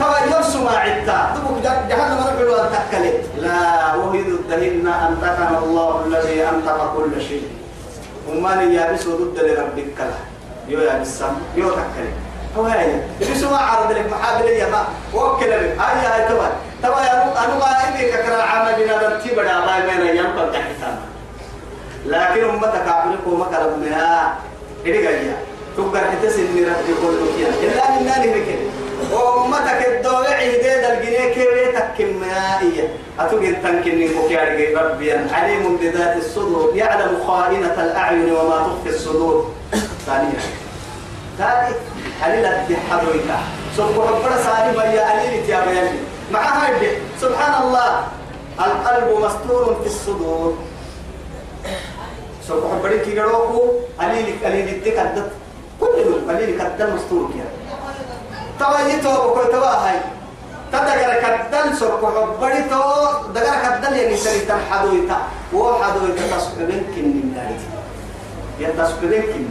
ترى 0.00 0.16
يرسم 0.30 0.68
عتا 0.68 1.34
تبوك 1.36 1.62
جهنم 1.62 2.18
وان 2.50 2.68
تكلي. 2.72 3.12
لا 3.38 3.94
وهيد 3.94 4.26
الدهن 4.26 4.86
أنتقنا 4.86 5.58
الله 5.58 6.04
الذي 6.06 6.42
أنتق 6.42 6.94
كل 6.96 7.22
شيء. 7.22 7.42
وما 8.28 8.62
يا 8.62 8.92
بس 8.92 9.08
ضد 9.08 9.38
لربك 9.38 9.88
كلا 9.98 10.18
يو 10.68 10.80
يا 10.80 10.98
بسم 10.98 11.34
يو 11.56 11.70
تكلي. 11.70 12.12
هو 12.56 12.62
هاي. 12.62 13.00
بس 13.20 13.42
ما 13.42 13.56
عرض 13.56 13.92
لك 13.92 14.06
محابل 14.12 14.48
يا 14.48 14.68
ما 14.70 14.84
وكل 15.14 15.50
لك. 15.50 15.76
هاي 15.78 16.06
هاي 16.06 16.28
تبع 16.28 16.50
تبع 16.82 17.04
يا 17.04 17.44
أنا 17.44 17.54
ما 17.58 17.88
إني 17.88 18.10
ككرا 18.10 18.42
عام 18.42 18.76
بنا 18.76 18.96
درتي 19.02 19.30
بدا 19.34 19.60
باي 19.60 19.82
من 19.82 20.06
أيام 20.06 20.26
كم 20.26 20.52
تحتنا 20.52 20.98
لكن 22.06 22.44
أمتك 22.44 22.88
عبرك 22.88 23.26
وما 23.26 23.44
كرمنا 23.44 24.34
إيه 24.86 25.02
جاية. 25.02 25.36
تقدر 25.76 26.00
تسمي 26.22 26.60
ربي 26.64 26.92
كل 27.02 27.18
كيا 27.36 27.48
إلا 27.48 27.90
من 27.90 28.06
نادي 28.06 28.28
بكره 28.28 28.62
وأمتك 29.12 29.88
الدولة 29.88 30.28
عيدة 30.30 30.92
الجنيه 30.92 31.34
كيري 31.34 31.72
تكمائية 31.72 32.88
أتوقع 33.20 33.52
تنكن 33.62 34.08
كوكياري 34.14 34.74
ربي. 34.74 35.12
عليم 35.12 35.76
بذات 35.76 36.16
الصدور. 36.16 36.72
يعلم 36.74 37.24
خائنة 37.26 37.74
الأعين 37.84 38.32
وما 38.32 38.56
تخفي 38.56 38.96
الصدور. 38.96 39.54
ثانيا 40.06 40.40
ثالث. 41.38 41.76
حليل 42.22 42.46
الدحرويتا 42.46 43.38
سبحان 43.76 43.94
ربنا 43.98 44.36
سالي 44.42 44.72
بيا 44.72 45.04
عليل 45.04 45.50
يا 45.50 45.60
بيان 45.66 45.96
مع 46.32 46.40
هاي 46.40 46.96
سبحان 47.20 47.62
الله 47.62 47.90
القلب 48.60 49.08
مستور 49.20 49.76
في 49.80 49.86
الصدور. 49.86 50.56
سبحان 52.48 52.72
ربنا 52.72 52.96
كي 53.04 53.16
يروكو 53.16 53.62
عليل 54.00 54.40
عليل 54.44 54.68
الدكتة 54.68 55.26
كل 55.80 56.24
عليل 56.28 56.50
كتة 56.58 56.94
مستور 56.94 57.30
كيا 57.32 57.44
توا 58.58 58.80
يتو 58.88 59.12
بكل 59.28 59.52
توا 59.52 59.72
هاي. 59.84 60.00
تدقر 60.72 61.12
كدل 61.20 61.76
سرق 61.76 62.00
حبري 62.00 62.62
تو 62.72 62.82
دقر 63.36 63.56
كدل 63.64 63.96
يعني 63.96 64.16
سري 64.16 64.40
تنحدو 64.48 65.04
يتا 65.04 65.18
وحدو 65.52 66.00
يتا 66.06 66.36
تسكبين 66.36 66.82
كن 66.96 67.06
من 67.12 67.28
داري. 67.36 67.60
يا 68.60 68.68
تسكبين 68.72 69.22
كن. 69.22 69.44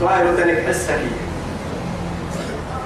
توا 0.00 0.16
يوتنك 0.16 0.66
حسك. 0.66 1.30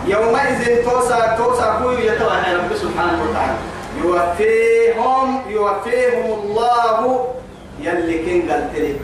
يومئذ 0.07 0.85
توسع 0.85 1.37
توسع 1.37 1.79
كوي 1.83 2.07
يتوى 2.07 2.37
رب 2.55 2.77
سبحانه 2.77 3.19
وتعالى. 3.23 3.57
يوفيهم 4.05 5.41
يوفيهم 5.49 6.41
الله 6.41 7.27
يلي 7.81 8.19
كن 8.19 8.53
قلتلي. 8.53 8.97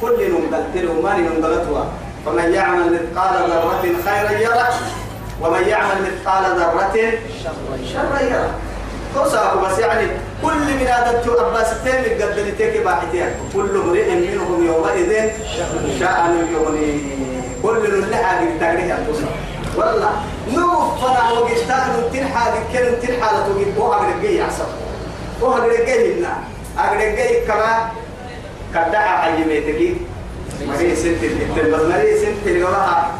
كل 0.00 0.18
نم 0.30 0.54
قلتلي 0.54 0.86
وما 0.86 1.16
نم 1.16 1.44
قلتوا. 1.44 1.84
فمن 2.26 2.54
يعمل 2.54 2.92
مثقال 2.92 3.50
ذرة 3.50 3.84
خيرا 4.04 4.30
يره 4.30 4.74
ومن 5.42 5.68
يعمل 5.68 5.96
مثقال 6.06 6.44
ذرة 6.58 6.96
شرا 7.92 8.20
يره. 8.20 8.50
توسع 9.14 9.54
بس 9.54 9.78
يعني 9.78 10.06
كل 10.42 10.54
من 10.54 10.86
هذا 10.86 11.22
أباس 11.26 11.70
تيم 11.84 12.04
قدر 12.20 12.50
تيك 12.58 12.84
باحتيا 12.84 13.34
كل 13.54 13.80
امرئ 13.84 14.14
منهم 14.14 14.66
يومئذ 14.66 15.30
شأن 15.98 16.46
يغني. 16.52 17.00
كل 17.62 18.14
حاجة 18.14 18.48
تقريه 18.60 18.98
توسع. 19.06 19.30
والله 19.76 20.12
نوف 20.54 21.04
فنا 21.04 21.30
وقشتان 21.32 21.88
تنحى 22.12 22.50
كن 22.72 22.86
تنحى 23.08 23.28
لتوجد 23.36 23.78
وها 23.78 23.96
قرقي 23.98 24.40
عصر 24.42 24.64
وها 25.40 25.60
قرقي 25.60 26.12
لنا 26.12 26.34
أقرقي 26.78 27.46
كما 27.46 27.88
كدعا 28.74 29.16
حيميتك 29.22 29.96
مري 30.68 30.96
سنت 30.96 31.22
التل 31.22 31.88
مري 31.88 32.18
سنت 32.20 32.46
الجراحة 32.46 33.10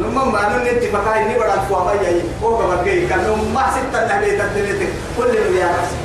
نما 0.00 0.24
ما 0.24 0.48
نن 0.48 0.66
اتفاقا 0.66 1.16
إني 1.20 1.34
بدل 1.38 1.60
فوما 1.68 1.92
يجي 1.92 2.20
هو 2.42 2.58
كبرقي 2.58 3.06
كان 3.06 3.18
نما 3.18 3.64
ستة 3.70 4.16
نبي 4.18 4.30
تدلت 4.30 4.82
كل 5.18 5.34
يا 5.56 5.68
نفسي. 5.72 5.96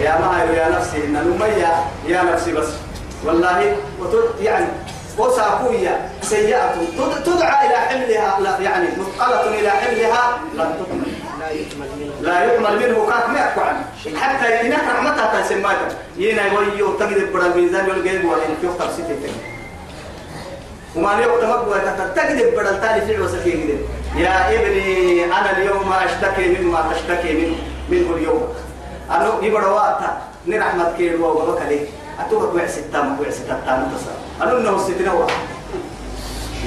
يا 0.00 0.18
ما 0.20 0.44
يا 0.56 0.68
نفسي 0.68 1.04
إن 1.04 1.12
نما 1.12 1.46
يا 1.46 1.72
يا 2.08 2.22
نفسي 2.22 2.52
بس. 2.52 2.68
والله 3.24 3.76
وتد 4.00 4.40
يعني 4.40 4.66
وساقوية 5.18 6.08
سيئة. 6.22 6.74
تدعى 7.24 7.66
إلى 7.66 7.76
حملها 7.76 8.40
لا 8.40 8.58
يعني 8.58 8.88
مثقلة 8.98 9.60
إلى 9.60 9.70
حملها 9.70 10.38
لا 12.20 12.44
يحمل 12.44 12.76
منه. 12.80 13.06
كاك 13.10 13.28
ما 13.30 13.38
يحكم 13.38 13.62
حتى 14.20 14.60
إنك 14.60 14.84
رحمتها 14.94 15.42
تسمى 15.42 15.70
ينا 16.16 16.46
يويو 16.52 16.92
تقدر 16.92 17.26
بڑا 17.32 17.46
الميزان 17.46 17.88
يلقى 17.88 18.16
وين 18.16 18.56
في 18.60 18.66
وقت 18.66 18.90
ستة 18.90 19.32
وما 20.96 21.12
يوقت 21.12 21.44
مقبوة 21.44 21.78
تقدر 22.16 22.50
بڑا 22.56 22.70
التالي 22.70 23.00
في 23.06 23.14
الوسكي 23.14 23.78
يا 24.16 24.54
ابني 24.54 25.24
أنا 25.24 25.50
اليوم 25.56 25.92
أشتكي 25.92 26.48
مما 26.48 26.92
تشتكي 26.92 27.32
منه 27.32 27.56
منه 27.88 28.16
اليوم. 28.16 28.48
أنا 29.10 29.32
يبڑا 29.42 29.66
وقتا 29.66 30.22
نرحمت 30.46 30.94
كيلو 30.96 31.26
وبكى 31.26 31.64
ليه 31.68 31.86
أتوقع 32.20 32.54
وعس 32.54 32.78
التام 32.78 33.20
وعس 33.20 33.38
التام 33.40 33.92
تصل 33.94 34.42
أنا 34.42 34.58
إنه 34.58 34.78
ستنوع 34.78 35.26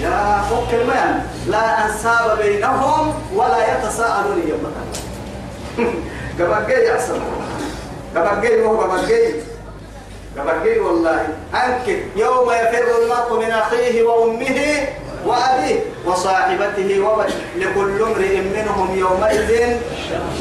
يا 0.01 0.41
فوق 0.49 0.69
المان 0.73 1.25
لا 1.47 1.85
أنساب 1.85 2.37
بينهم 2.37 3.13
ولا 3.35 3.77
يتساءلون 3.77 4.43
يوم 4.47 4.73
قبل 6.39 6.67
جاي 6.67 6.95
أحسن. 6.95 7.19
قبل 8.15 8.41
جاي 8.41 8.61
وهو 8.61 8.81
قبل 8.81 9.07
جاي 9.07 9.35
قبل 10.37 10.63
جاي 10.63 10.79
والله. 10.79 11.27
أنك 11.53 11.87
يوم 12.15 12.51
يفر 12.51 12.87
المرء 13.01 13.45
من 13.45 13.51
أخيه 13.51 14.03
وأمه 14.03 14.87
وأبيه 15.25 15.79
وصاحبته 16.05 16.99
وبنيه. 16.99 17.35
لكل 17.57 18.03
امرئ 18.03 18.41
منهم 18.41 18.99
يومئذ 18.99 19.77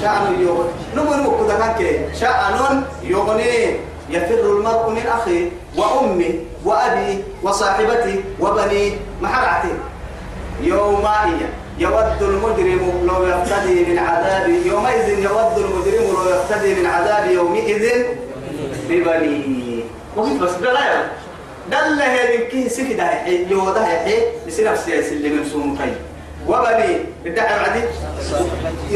شأن 0.00 0.24
يغني. 0.40 0.70
نمو 0.96 1.46
كذا 1.46 1.76
شأن 2.20 2.84
يغنيه 3.02 3.80
يفر 4.14 4.40
المرء 4.56 4.90
من 4.90 5.06
أخيه 5.06 5.50
وأمه 5.76 6.34
وأبيه 6.64 7.18
وصاحبته 7.42 8.20
وبنيه 8.40 8.92
محرعته 9.22 9.74
يومئذ 10.62 11.40
يود 11.78 12.22
المجرم 12.22 13.06
لو 13.06 13.26
يفتدي 13.26 13.84
من 13.84 13.98
عذاب 13.98 14.48
يومئذ 14.66 15.08
يود 15.18 15.56
المجرم 15.58 16.04
لو 16.14 16.30
يفتدي 16.34 16.74
من 16.74 16.86
عذاب 16.86 17.30
يومئذ 17.30 18.04
ببنيه 18.88 19.82
وقلت 20.16 20.40
بس 20.42 20.54
بلا 20.54 21.02
دل 21.70 22.02
هذه 22.02 22.36
كي 22.50 22.68
سكي 22.68 22.94
ده 22.94 23.26
يوضع 23.26 23.92
يحيي 23.92 24.22
يصير 24.46 24.72
نفسي 24.72 24.92
يسلم 24.98 25.32
من 25.36 25.44
سوم 25.52 25.76
كي 25.76 25.92
وبني 26.48 26.98
بدع 27.24 27.42
عدي. 27.42 27.82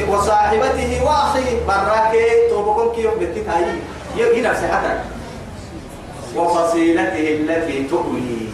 وصاحبته 0.08 1.00
وأخيه 1.04 1.50
براكي 1.68 2.48
توبكم 2.50 2.94
كي 2.94 3.02
يوم 3.02 3.14
بتتاي 3.20 3.64
نفسه 4.22 4.68
حتى 4.68 4.98
وفصيلته 6.36 7.28
التي 7.40 7.84
تؤوي 7.90 8.48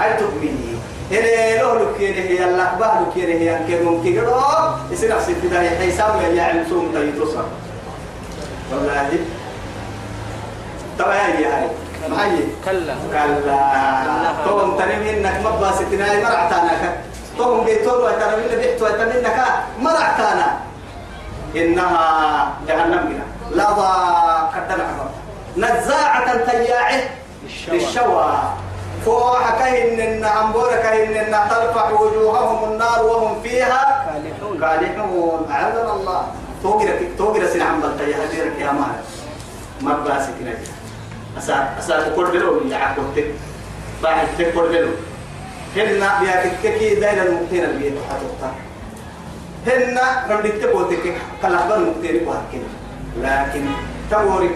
أي 0.00 0.16
تؤوي 0.16 0.50
هنا 1.10 1.62
لو 1.62 1.74
لكيره 1.74 2.20
هي 2.20 2.44
الله 2.44 2.70
باه 2.80 3.00
لكيره 3.00 3.38
هي 3.38 3.56
أنك 3.56 3.82
ممكن. 3.84 4.14
كده 4.14 4.36
يصير 4.90 5.16
نفس 5.16 5.28
البداية 5.28 5.90
حساب 5.92 6.20
يا 6.34 6.42
علم 6.42 6.64
سوم 6.68 6.88
تيتصل 6.94 7.44
والله. 8.72 9.08
تبعي 10.98 11.42
يا 11.42 11.48
هاي. 11.58 11.68
معي 12.10 12.38
كلا. 12.64 12.94
كلا. 13.12 14.34
توم 14.46 14.78
تنمي 14.78 15.10
انك 15.10 15.40
مبا 15.46 15.72
ستنا 15.72 16.06
مرعتانا 16.20 16.96
توم 17.38 17.64
بيتون 17.64 17.94
وتنمي 17.94 18.44
اللي 18.46 18.56
بيحتوى 18.56 18.88
تنمي 18.92 19.28
مرعتانا 19.80 20.58
إنها 21.56 22.52
جهنم 22.68 23.02
بنا. 23.08 23.26
لظى 23.52 23.92
كدنا 24.54 24.86
نزاعة 25.56 26.36
تياعه 26.36 27.02
للشوى. 27.68 28.32
كهن 29.58 30.00
ان 30.00 30.24
عمبورة 30.24 30.76
كهن 30.76 31.16
ان 31.16 31.48
ترفع 31.50 31.90
وجوههم 31.90 32.72
النار 32.72 33.04
وهم 33.04 33.42
فيها 33.42 34.06
كالحون. 34.60 35.50
أعاذنا 35.50 35.92
الله. 35.92 36.26
توقر 36.62 36.88
توقر 37.18 37.46
سن 37.46 37.62
عم 37.62 37.80
بلتيا 37.80 38.16
هديرك 38.24 38.58
يا 38.58 38.72
مال 38.72 39.00
ما 39.80 39.98
باسك 39.98 40.34
نجي 40.42 40.70
أسا 41.38 41.68
أسا 41.78 42.08
تقول 42.08 42.30
بلو 42.30 42.58
اللي 42.58 42.74
عقبتك 42.74 43.26
بعد 44.02 44.26
تقول 44.38 44.68
بلو. 44.68 44.90
هنا 45.76 46.20
بيا 46.20 46.52
كيكي 46.62 46.94
داير 46.94 47.22
المقتين 47.22 47.64
البيت 47.64 47.94
حتوقع 48.10 48.52
هنا 49.66 50.26
رمدت 50.30 50.62
تقولك 50.62 51.16
كلا 51.42 51.76
بن 51.76 51.92
مقتين 52.26 52.64
لكن 53.20 53.64
توري 54.10 54.50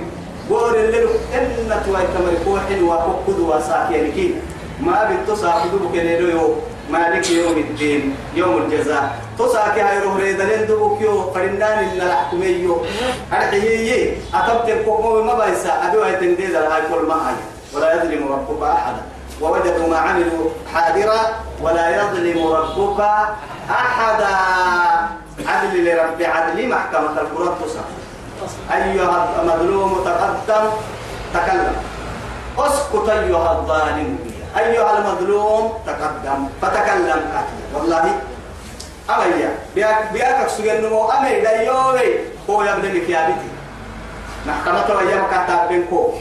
قول 0.50 0.74
اللي 0.74 1.02
إن 1.34 1.82
توي 1.86 2.02
تمر 2.14 2.34
كوحن 2.44 2.82
وقود 2.82 3.38
وساكينكين 3.40 4.40
ما 4.80 5.10
بتصاحب 5.10 5.70
بكنيلو 5.70 6.28
يو 6.28 6.54
مالك 6.90 7.30
يوم 7.30 7.52
الدين 7.52 8.16
يوم 8.34 8.56
الجزاء. 8.56 9.18
تصاكي 9.38 9.80
هاي 9.80 9.98
روح 9.98 10.16
ريدلين 10.16 10.66
دوبك 10.66 11.00
يو 11.00 11.30
فرنان 11.30 11.78
إن 11.84 12.00
الحكمي 12.00 12.46
يو 12.46 12.84
أرحيه 13.32 14.16
أتبت 14.34 14.84
كوكو 14.84 15.22
ما 15.22 15.34
بايسا. 15.34 15.72
أدو 15.88 16.02
هاي 16.02 16.16
تنديد 16.16 16.54
هاي 16.54 16.82
كل 16.90 17.06
ما 17.06 17.14
هاي. 17.14 17.34
ولا 17.74 17.94
يظلم 17.94 18.32
ربك 18.32 18.62
أحدا. 18.62 19.02
ووجدوا 19.40 19.88
ما 19.88 19.98
عملوا 19.98 20.50
حاضرا. 20.74 21.20
ولا 21.62 21.84
يظلم 21.96 22.46
ربك 22.46 23.00
أحدا. 23.70 24.36
عدل 25.46 25.84
لرب 25.84 26.22
عدل 26.22 26.68
محكمة 26.68 27.20
القرآن 27.20 27.54
تصاحب 27.64 28.05
أيها 28.72 29.28
المظلوم 29.42 30.04
تقدم 30.04 30.64
تكلم. 31.34 31.76
أسكت 32.58 33.08
أيها 33.08 33.52
الظالم 33.52 34.18
أيها 34.58 34.98
المظلوم 34.98 35.72
تقدم. 35.86 36.48
فتكلم 36.62 37.22
والله 37.74 38.04
أميا 39.10 39.50
بياك 39.74 40.12
بياك 40.12 40.48
سجن 40.48 40.84
نمو 40.84 41.10
أمي 41.10 41.40
لا 41.40 41.62
يوي 41.62 42.18
هو 42.50 42.62
يبني 42.62 42.98
يا 43.12 43.26
بيتي 43.26 43.50
محكمة 44.46 44.96
ويا 44.96 45.16
مكاتب 45.22 45.68
بينكو. 45.68 46.12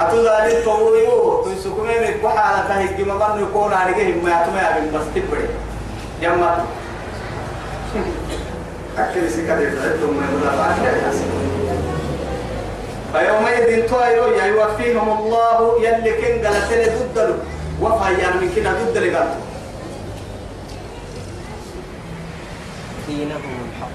أتوزا 0.00 0.46
للطويو 0.46 1.42
تنسكمي 1.44 1.98
من 1.98 2.20
كحالة 2.22 2.68
تهيجي 2.68 3.04
ممن 3.04 3.42
يكون 3.42 3.72
عليه 3.72 4.22
ما 4.22 4.30
يتمي 4.30 4.60
أبن 4.60 4.86
بس 4.94 5.06
تبري. 5.14 5.48
يما 8.94 9.10
أكل 9.10 9.30
سكادة 9.30 9.96
ثم 9.96 10.20
فيومئذ 13.12 13.88
تويرو 13.88 14.32
يا 14.32 14.44
يوفيهم 14.44 15.18
الله 15.18 15.82
يلي 15.82 16.12
كن 16.12 16.46
قالت 16.46 16.92
ضد 17.16 17.38
وفا 17.80 18.10
يعني 18.10 18.40
من 18.40 18.52
كنا 18.56 18.72
ضد 18.72 18.96
اللي 18.96 19.16
قالت 19.16 19.34
دينهم 23.08 23.58
الحق. 23.68 23.90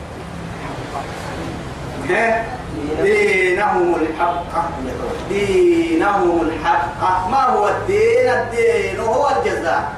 دينهم 2.08 3.96
الحق. 3.96 4.70
دينهم 5.30 6.42
الحق. 6.42 7.30
ما 7.30 7.44
هو 7.44 7.68
الدين؟ 7.68 8.30
الدين 8.30 9.00
هو 9.00 9.30
الجزاء. 9.30 9.94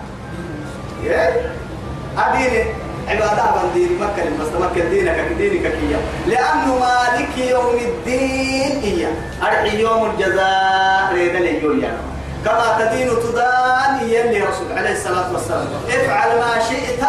أديني. 2.17 2.90
عبادة 3.07 3.43
بندين 3.55 3.99
مكة 3.99 4.23
بس 4.39 4.47
دينك 4.75 5.19
دينك 5.37 5.61
كيا. 5.61 5.99
لأنه 6.27 6.79
مالك 6.79 7.37
يوم 7.37 7.75
الدين 7.75 8.81
هي 8.81 9.07
أرحي 9.41 9.79
يوم 9.79 10.09
الجزاء 10.09 11.13
ريد 11.13 11.35
لي 11.35 11.81
يعني 11.81 11.97
كما 12.45 12.77
تدين 12.79 13.07
تدان 13.07 13.95
هي 13.99 14.21
اللي 14.21 14.39
رسول 14.41 14.71
عليه 14.77 14.91
الصلاة 14.91 15.33
والسلام. 15.33 15.67
افعل 15.89 16.39
ما 16.39 16.59
شئت 16.69 17.03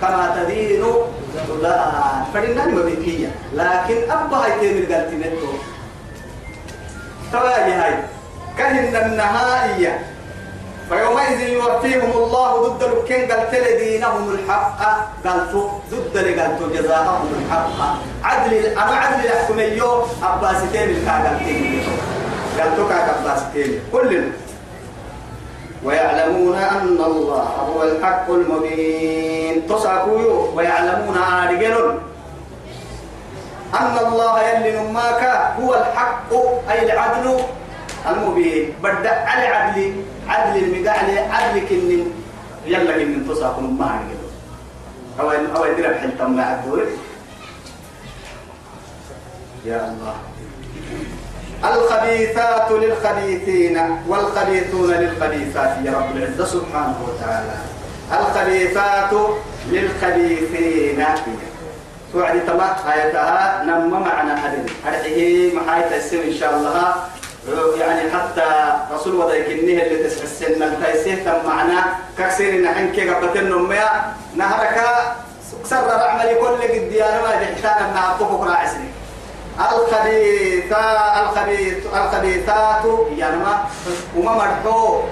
كما 0.00 0.36
تدين 0.36 0.84
تدان. 1.48 2.24
فإنني 2.34 2.72
مبكية 2.72 3.30
لكن 3.54 4.10
أبا 4.10 4.36
هاي 4.36 4.52
تيمر 4.60 4.92
قالت 4.92 5.14
نتو 5.14 5.52
تواجه 7.32 7.84
هاي. 7.86 7.94
كهن 8.58 8.96
النهائية 8.96 10.06
فيومئذ 10.92 11.40
يوفيهم 11.40 12.12
الله 12.12 12.68
ضد 12.68 12.82
الكن 12.82 13.32
قال 13.32 13.78
دينهم 13.78 14.30
الحق. 14.30 14.80
قالتوا 15.24 15.68
ضد 15.90 16.16
اللي 16.16 16.40
قالتوا 16.40 16.68
جزاءهم 16.68 17.28
الحق. 17.38 17.80
عدل 18.24 18.66
أما 18.66 18.94
عدل 18.96 19.24
يحكم 19.24 19.58
اليوم 19.58 20.02
أباستين 20.22 20.88
الكاغالتين 20.90 21.84
قالتوا 22.58 22.88
كاك 22.88 23.08
أباستين 23.08 23.80
كلنا 23.92 24.32
ويعلمون 25.84 26.56
أن 26.56 26.98
الله 27.00 27.48
هو 27.72 27.82
الحق 27.82 28.30
المبين. 28.30 29.66
تصاكوا 29.68 30.52
ويعلمون 30.54 31.18
عارجل 31.18 31.98
أن 33.80 33.94
الله 34.06 34.42
يلي 34.42 34.80
نماك 34.80 35.22
هو 35.60 35.74
الحق 35.74 36.30
أي 36.70 36.92
العدل 36.92 37.40
المبين. 38.10 38.74
بدأ 38.82 39.16
على 39.24 39.46
عدل. 39.46 39.92
عدل 40.28 40.64
المقعل 40.64 41.18
عدل 41.30 41.60
كن 41.68 42.06
يلا 42.66 42.92
كن 42.98 43.28
تصاكم 43.28 43.78
ما 43.78 43.86
عارجل 43.86 44.22
أو 45.20 45.30
أو 45.56 45.64
الحلتم 45.64 46.36
مع 46.36 46.52
الدور 46.52 46.86
يا 49.66 49.76
الله. 49.76 50.14
الخبيثات 51.64 52.70
للخبيثين 52.70 53.76
والخبيثون 54.08 54.90
للخبيثات 54.90 55.76
يا 55.84 55.92
رب 55.92 56.16
العزة 56.16 56.44
سبحانه 56.44 56.98
وتعالى. 57.06 57.56
الخبيثات 58.12 59.12
للخبيثين. 59.70 61.04
توعد 62.12 62.46
تمات 62.46 62.76
آياتها 62.92 63.64
نم 63.64 63.90
معنى 63.90 64.32
هذه 64.32 64.64
هذه 64.84 65.16
محاية 65.54 65.96
السن 65.96 66.18
إن 66.18 66.34
شاء 66.34 66.56
الله. 66.56 66.94
يعني 67.78 68.10
حتى 68.10 68.72
رسول 68.92 69.14
وضعك 69.14 69.46
النهر 69.46 69.86
اللي 69.86 70.04
تسع 70.08 70.22
السنة 70.22 70.66
التايسيه 70.66 71.14
تم 71.14 71.46
معنا 71.46 71.84
كسير 72.18 72.62
نحن 72.62 72.92
كي 72.92 73.10
قبتن 73.10 73.50
نميا 73.50 74.14
نهرك 74.36 74.80
سر 75.64 75.90
عملي 75.90 76.34
كل 76.34 76.62
قد 76.62 76.88
ديانا 76.90 77.22
ما 77.22 77.32
يحتاج 77.34 77.82
أن 77.82 77.94
نعطوك 77.94 78.46
راعسني 78.46 78.88
الخبيثة 79.60 80.76
الخبيث 81.22 81.76
الخبيثات 81.94 82.84
يعني 83.16 83.36
ما 83.36 83.64
وما 84.16 84.32
مرحو. 84.32 85.02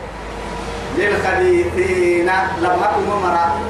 للخبيثين 0.98 2.30
لما 2.60 2.96
وما 2.96 3.16
مرا 3.16 3.60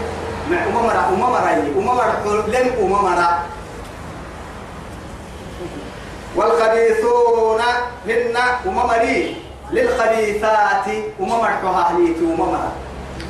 وما 0.50 0.82
مرا 0.82 1.08
وما 1.08 1.28
مرا 1.28 1.64
وما 1.76 1.94
مرحو 1.94 2.30
لم 2.30 2.74
وما 2.80 3.02
مرا 3.02 3.42
والخبيثون 6.36 7.60
هن 8.06 8.36
وما 8.66 8.86
مري 8.86 9.36
للخبيثات 9.72 10.86
مرحو 11.20 11.68
أهليتي 11.68 12.24
وما 12.24 12.44
مرا 12.44 12.72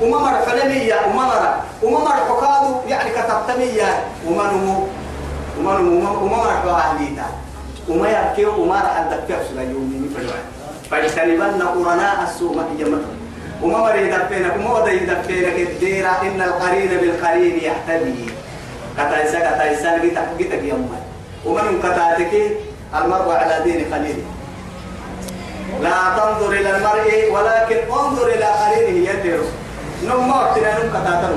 وما 0.02 0.18
مرحو 0.18 0.56
لمية 0.56 0.94
وما 1.06 1.24
مرا 1.26 1.64
وما 1.82 1.98
مرحو 1.98 2.40
كادو 2.40 2.74
يعني 2.88 3.10
كتبتمية 3.10 4.04
وما 4.26 4.52
نمو 4.52 4.86
وما 5.58 5.78
وما 6.08 6.36
مرحبا 6.36 6.70
أهليتا 6.72 7.26
وما 7.88 8.08
يبكي 8.08 8.44
وما 8.46 8.74
راح 8.74 8.96
أدك 8.98 9.38
سلا 9.50 9.62
يومي 9.62 10.08
فلوان 10.16 10.44
فاجتنبن 10.90 11.62
قرناء 11.62 12.22
السوء 12.22 12.56
ما 12.56 12.62
هي 12.78 12.84
مثل 12.84 13.14
وما 13.62 13.78
مريد 13.78 14.14
بينك 14.30 14.54
وما 14.56 14.78
ودي 14.80 14.98
بينك 15.28 15.68
الديرة 15.68 16.08
إن 16.22 16.42
القرين 16.42 16.88
بالقرين 16.88 17.56
يحتدي 17.62 18.24
كتايسا 18.98 19.38
كتايسا 19.38 19.98
جيتك 19.98 20.28
جيتك 20.38 20.62
يوم 20.64 20.90
ومن 21.46 21.78
كتاتك 21.78 22.32
المرء 22.94 23.28
على 23.32 23.60
دين 23.64 23.80
خليله. 23.92 24.24
لا 25.82 25.96
تنظر 26.16 26.50
إلى 26.52 26.76
المرء 26.76 27.08
ولكن 27.32 27.78
انظر 27.92 28.26
إلى 28.26 28.44
قرينه 28.44 29.10
يدير 29.10 29.40
نم 30.04 30.30
وقتنا 30.30 30.70
نم 30.78 30.88
كتاتر 30.90 31.32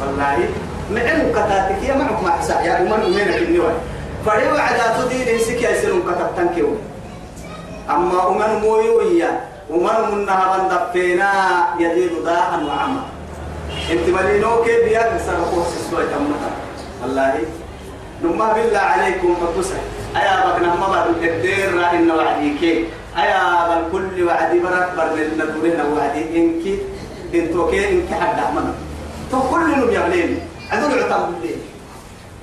والله 0.00 0.38
معن 0.90 1.20
كتاتك 1.32 1.80
يا 1.88 1.94
معك 1.94 2.22
مع 2.22 2.38
حساب. 2.38 2.64
يا 2.66 2.82
أمان 2.82 3.02
أمينك 3.02 3.36
النوى 3.36 3.72
فريو 4.26 4.56
عدا 4.56 4.86
تدين 4.98 5.38
سك 5.38 5.62
يسلم 5.62 6.02
كتاتن 6.02 6.48
كيو. 6.54 6.76
أما 7.90 8.28
أمان 8.28 8.52
مويويا 8.62 9.30
أمان 9.70 10.00
منها 10.14 10.44
من 10.52 10.64
دفينا 10.68 11.30
يزيد 11.80 12.24
داء 12.24 12.50
وعما. 12.68 13.02
انت 13.90 14.06
ملينو 14.08 14.62
كي 14.64 14.84
بياك 14.84 15.20
سرقو 15.26 15.62
سسوى 15.72 16.04
تمتا 16.12 16.50
والله 17.02 17.34
نما 18.24 18.52
بالله 18.52 18.78
عليكم 18.78 19.36
فقصة. 19.42 19.78
أيا 20.16 20.34
بكنا 20.46 20.74
ما 20.74 20.88
بعد 20.88 21.06
الدير 21.22 21.70
إن 21.92 22.10
وعديك 22.10 22.62
أيا 23.22 23.42
بل 23.68 23.82
كل 23.92 24.16
وعدي 24.26 24.58
برك 24.64 24.88
برنا 24.96 25.44
دورنا 25.44 25.84
وعدي 25.92 26.22
إنك 26.38 26.64
إنتو 27.34 27.70
كي 27.70 27.90
إنك 27.90 28.10
حد 28.20 28.38
عمنا 28.38 28.72
تو 29.30 29.40
كل 29.50 29.66
نم 29.78 29.90
يغلين 29.90 30.30
أدول 30.72 31.02
عتام 31.02 31.22
بالليل. 31.34 31.58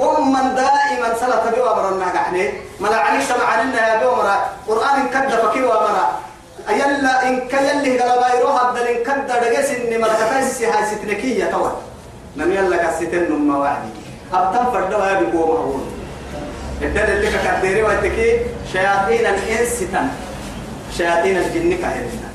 أما 0.02 0.42
دائما 0.60 1.10
سلطة 1.22 1.52
بيوا 1.54 1.76
مرنا 1.76 2.06
قحني 2.06 2.44
ملا 2.82 2.98
عليك 2.98 3.24
سمع 3.24 3.62
لنا 3.62 3.82
يا 3.88 4.00
بيوا 4.00 4.36
قرآن 4.68 4.98
كذا 5.14 5.36
فكي 5.44 5.64
ومرا 5.64 6.06
أيلا 6.70 7.28
إن 7.28 7.36
كيلي 7.48 8.00
قلبا 8.00 8.28
يروح 8.40 8.72
بدل 8.72 8.88
إن 8.88 9.04
كذا 9.04 9.40
دقيس 9.44 9.70
إني 9.70 9.98
ملكتايس 9.98 10.62
هاي 10.62 10.84
ستنكية 10.86 11.46
توا. 11.46 11.70
نم 12.38 12.52
يلا 12.52 12.78
كستن 12.84 13.32
نم 13.32 13.56
وعدي. 13.56 14.01
أبتم 14.34 14.72
فردوا 14.72 15.06
يا 15.06 15.20
بيقوم 15.20 15.50
هون 15.50 15.92
الدل 16.82 17.02
اللي 17.02 17.32
كديري 17.62 17.84
واتكي 17.84 18.40
شياطين 18.74 19.26
الإنس 19.26 19.80
تن. 19.80 20.08
شياطين 20.98 21.38
الجن 21.38 21.78
كهلنا 21.78 22.30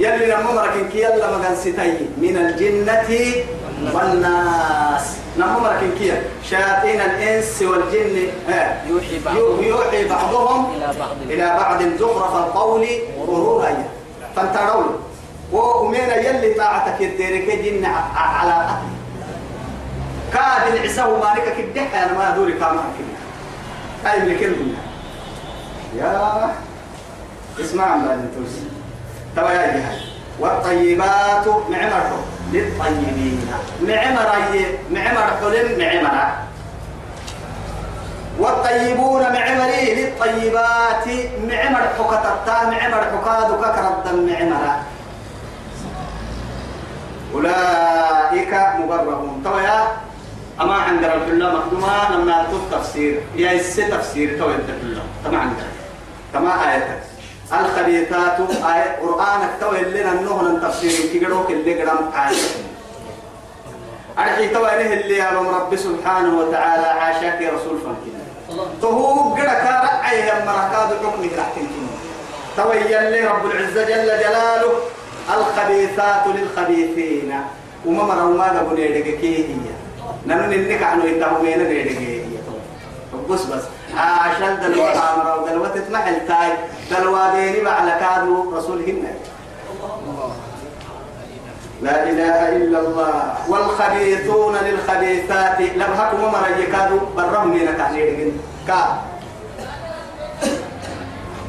يلي 0.00 0.26
لما 0.26 0.52
مركن 0.52 0.88
كي 0.92 0.98
يلا 0.98 1.38
مغان 1.38 1.56
ستاي. 1.56 1.98
من 2.16 2.36
الجنة 2.36 3.08
والناس. 3.94 5.16
لما 5.36 5.58
مركن 5.58 5.90
كي. 5.98 6.12
شياطين 6.50 7.00
الإنس 7.00 7.62
والجن 7.62 8.28
يوحي 8.88 9.18
بعضهم 9.24 9.64
يوحي 9.64 10.08
بعضهم 10.08 10.74
إلى 10.76 10.86
بعض. 10.98 11.16
إلى 11.30 11.46
بعض 11.46 11.82
زخرف 11.82 12.36
القول 12.36 12.86
غرورا. 13.28 13.84
فانتروا 14.36 14.84
وأمين 15.52 16.10
يلي 16.10 16.54
طاعتك 16.54 17.00
يديرك 17.00 17.58
جن 17.64 17.84
على 18.16 18.52
أهل 18.52 18.93
كاد 20.34 20.74
العسو 20.74 21.16
مالك 21.16 21.54
كدح 21.58 22.02
أنا 22.02 22.18
ما 22.18 22.30
دوري 22.36 22.52
كام 22.52 22.76
كده. 22.98 24.10
هاي 24.10 24.22
اللي 24.22 24.38
كلمة 24.38 24.74
يا 25.96 26.50
اسمع 27.60 27.96
بعد 27.96 28.28
توس 28.36 28.52
تبا 29.36 29.52
يا 29.52 29.66
جهاز 29.66 30.00
والطيبات 30.40 31.46
معمر. 31.48 32.24
للطيبين. 32.52 33.46
معمر 33.82 34.28
أي- 34.32 34.92
معمر 34.92 35.26
حلم 35.40 35.78
معمر 35.78 36.28
والطيبون 38.38 39.22
معمري 39.22 39.94
للطيبات. 39.94 41.06
معمر 41.48 41.82
حكتتا 41.98 42.70
معمر 42.70 43.04
حكاد 43.04 43.50
ككرد 43.60 44.14
معمرا 44.14 44.76
أولئك 47.34 48.54
مبررون 48.78 49.42
طبعا 49.44 49.86
أما 50.60 50.74
عند 50.74 51.04
الحلة 51.04 51.54
مخدومة 51.54 52.16
لما 52.16 52.46
تفسير 52.72 53.20
يا 53.36 53.52
الس 53.52 53.76
تفسير 53.76 54.38
تو 54.38 54.44
الحلة 54.50 55.02
تما 55.24 55.38
عندك 55.38 55.66
تما 56.32 56.72
آيتك 56.72 57.02
الخبيثات 57.52 58.40
آية. 58.40 58.96
قرآنك 59.02 59.50
تو 59.60 59.72
اللي 59.72 60.04
ننهن 60.04 60.60
تفسير. 60.62 61.12
كي 61.12 61.24
قروك 61.24 61.50
اللي 61.50 61.82
قرام 61.82 62.10
عاشق 62.14 62.54
أرحي 64.18 64.48
تو 64.48 64.66
اللي 64.66 65.16
يا 65.16 65.30
رب 65.30 65.76
سبحانه 65.76 66.38
وتعالى 66.38 66.86
عاشاك 66.86 67.40
يا 67.40 67.50
رسول 67.50 67.78
فانكين 67.80 68.14
تهو 68.82 69.34
قرا 69.34 69.44
كارع 69.44 70.10
أيها 70.10 70.44
مركاد 70.44 70.98
حكم 71.04 71.28
تحتين 71.36 71.68
تويا 72.56 73.10
لي 73.10 73.26
رب 73.26 73.46
العزة 73.46 73.82
جل 73.82 74.06
جلاله 74.06 74.72
الخبيثات 75.34 76.26
للخبيثين. 76.26 77.34
وما 77.86 78.02
مروا 78.02 78.38
ما 78.38 78.74
كي 79.20 79.36
هي؟ 79.36 79.73
نحن 80.26 80.50
ننك 80.50 80.82
عنه 80.82 81.04
يتهمين 81.04 81.60
هي 81.60 82.20
بس 83.30 83.42
بس. 83.44 83.62
عشان 83.96 84.60
دلوة 84.62 84.98
عمرة 84.98 85.42
ودلوة 85.42 85.68
تتمحل 85.68 86.26
تاي. 86.28 86.52
دلوة 86.90 87.34
بيني 87.34 87.60
مع 87.60 87.98
كادو 87.98 88.56
رسولهن 88.56 89.04
لا 91.82 92.10
إله 92.10 92.56
إلا 92.56 92.78
الله. 92.80 93.34
والخبيثون 93.48 94.56
للخبيثات. 94.56 95.60
لبهكم 95.60 96.24
ومر 96.24 96.48
يكادوا 96.58 97.00
برهم 97.16 97.48
من 97.48 97.74
كعنير 97.78 98.32
كا 98.68 99.02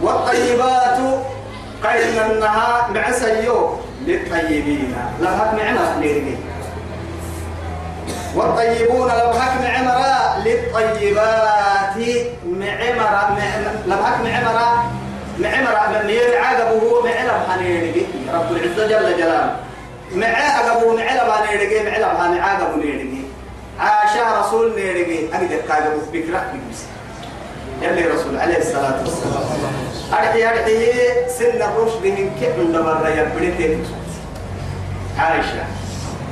والطيبات 0.01 0.97
قيل 1.83 2.19
أنها 2.19 2.87
معسيو 2.93 3.69
للطيبين. 4.05 4.95
لبهك 5.21 5.53
معنا 5.53 5.99
نيرجين 5.99 6.37
والطيبون 8.35 9.07
لبهك 9.07 9.53
معمرا 9.63 10.39
للطيبات. 10.45 11.97
معمرا 12.45 13.37
لبهك 13.87 14.17
معمرا 14.23 14.91
معمرا 15.39 16.03
من 16.03 16.09
يعاقبه 16.09 17.03
معلم 17.03 17.43
حنيرجي 17.49 18.05
رب 18.33 18.51
العزة 18.51 18.87
جل 18.87 19.17
جلاله. 19.17 19.55
معاقبه 20.15 20.95
معلم 20.95 21.31
حنيرجي 21.31 21.83
معلم 21.83 22.17
حنيرجي 22.19 22.87
نيرجي 22.87 23.21
عاشا 23.79 24.39
رسول 24.39 24.75
نيرجي 24.75 25.19
أقدر 25.33 25.61
كاقبه 25.67 26.01
بكرة 26.13 26.43
بكبسي 26.53 26.85
يلي 27.81 28.07
رسول 28.07 28.37
عليه 28.37 28.57
الصلاة 28.57 28.99
والسلام. 29.01 29.43
أرحي 30.13 30.45
أرحي. 30.45 30.91
سن 31.39 31.61
الرشد 31.61 32.03
من 32.03 32.31
كعب 32.41 32.57
دمر 32.73 33.09
يبريتين 33.09 33.85
عائشة 35.19 35.65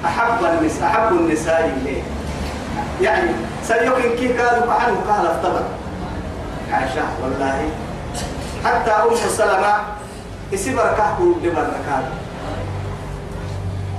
أحب 0.06 0.46
النساء 0.46 0.88
أحب 0.88 1.12
النساء 1.12 1.78
إليه. 1.82 2.02
يعني 3.02 3.32
سيمكن 3.64 4.16
كي 4.20 4.28
قالوا 4.28 4.74
عنه 4.74 4.98
قال 5.10 5.28
افتبر. 5.28 5.64
عائشة 6.72 7.02
والله. 7.24 7.70
حتى 8.66 8.92
أم 8.92 9.16
سلمة 9.16 9.74
يسيبر 10.52 10.94
كحكو 10.98 11.32
دبر 11.44 11.62
ركاب 11.62 12.06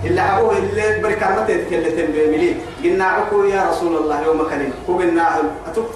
إلا 0.04 0.38
أبوه 0.38 0.58
اللي 0.58 1.00
بركامته 1.02 1.50
يتكلم 1.50 2.12
بملي 2.12 2.56
قلنا 2.84 3.04
عكو 3.04 3.44
يا 3.44 3.70
رسول 3.70 3.96
الله 3.96 4.20
يوم 4.22 4.40
كريم 4.50 4.72
قلنا 4.88 5.24
أتوب 5.68 5.86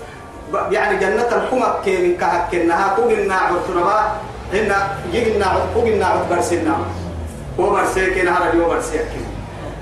يعني 0.70 0.96
جنة 0.96 1.28
الحمى 1.32 1.68
كين 1.84 2.16
كهكنها 2.16 2.86
قلنا 2.88 3.34
عطربا 3.34 4.00
هنا 4.52 4.78
يجنا 5.12 5.46
قلنا 5.76 6.06
عطبرسنا 6.06 6.76
هو 7.60 7.70
برسيكين 7.70 8.28
هذا 8.28 8.52
اليوم 8.52 8.68
برسيكين 8.68 9.27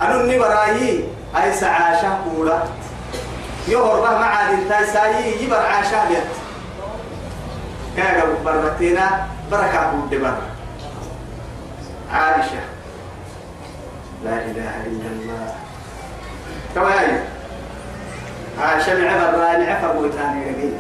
أنا 0.03 0.22
نبراهي 0.22 1.01
أي 1.36 1.53
سعاشة 1.53 2.18
كولا 2.24 2.62
يهر 3.68 4.01
به 4.01 4.18
معاد 4.18 4.68
تايساي 4.68 5.42
يبر 5.42 5.57
عاشة 5.57 6.09
بيت. 6.09 6.28
كاغا 7.97 8.24
برتينا 8.44 9.26
بركة 9.51 9.90
بود 9.90 10.14
بر. 10.14 10.36
عائشة. 12.12 12.62
لا 14.24 14.36
إله 14.36 14.72
إلا 14.86 15.09
الله. 15.12 15.55
كواي 16.74 17.20
عائشة 18.61 18.99
معبر 18.99 19.38
راني 19.38 19.70
عفا 19.70 19.92
بوتاني 19.92 20.51
رقي 20.51 20.70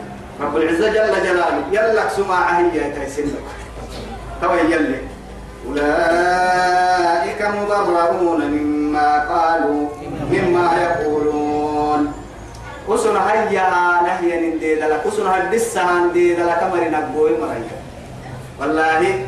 رب 0.40 0.56
العزة 0.56 0.88
جل 0.88 1.22
جلاله. 1.24 1.64
يلا 1.72 2.08
سماعة 2.08 2.58
هي 2.58 2.90
تيسلك 2.90 3.42
كواي 4.40 4.72
يلي. 4.72 5.15
أولئك 5.68 7.42
مبررون 7.42 8.40
مما 8.50 9.10
قالوا 9.28 9.88
مما 10.30 10.70
يقولون. 10.82 12.12
أسن 12.88 13.16
هيا 13.16 13.68
نهيا 14.06 14.40
ندي 14.40 14.74
دلك 14.74 15.02
أسن 15.06 15.26
هدسا 15.26 15.84
ندي 15.84 16.34
دلك 16.34 16.62
مري 16.72 16.88
نقوي 16.88 17.30
مريا 17.30 17.76
والله 18.60 19.26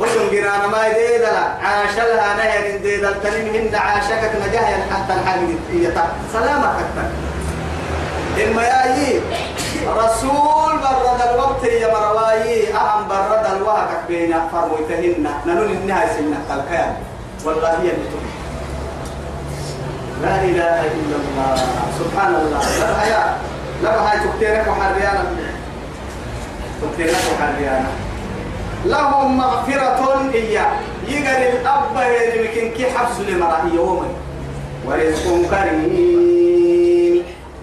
أسن 0.00 0.30
جيران 0.30 0.70
ما 0.70 0.86
يدي 0.86 1.18
دلك 1.18 1.48
عاش 1.62 1.96
لها 1.96 2.36
نهيا 2.36 2.78
ندي 2.78 2.96
دلك 2.96 3.16
تنين 3.22 3.74
عاشكك 3.74 4.32
نجاهيا 4.48 4.78
حتى 4.92 5.12
الحال 5.20 5.40
سلامك 6.32 6.74
أكثر 6.84 7.08
إما 8.44 8.62
ياي 8.62 9.20
رسول 9.96 10.72
برد 10.84 11.20
الوقت 11.34 11.64
يا 11.64 11.88
مرواي 11.92 12.74
أهم 12.74 13.08
برد 13.08 13.46
الوقت 13.56 13.90
بين 14.08 14.34
فرموتهن 14.52 15.26
ننون 15.46 15.68
إنها 15.82 16.06
سنة 16.16 16.44
الكيان 16.50 16.96
والله 17.44 17.72
هي 17.82 17.90
بتوحي 17.90 18.38
لا 20.22 20.34
إله 20.42 20.80
إلا 20.98 21.16
الله. 21.22 21.54
سبحان 21.98 22.34
الله. 22.34 22.58
لا 22.58 23.02
هيا 23.02 23.36
لا 23.82 23.90
هاي 23.90 24.18
تكتيرك 24.18 24.66
وحريانا. 24.68 25.24
تكتيرك 26.82 27.16
وحريانا. 27.32 27.90
لهم 28.84 29.38
مغفرة 29.38 30.30
إياه 30.34 30.72
يقر 31.08 31.42
الأب 31.60 31.96
يمكن 32.34 32.76
كي 32.76 32.90
حفظ 32.90 33.20
لمرأة 33.20 33.66
يومي. 33.74 34.10
ورزق 34.86 35.26
كريم. 35.50 36.57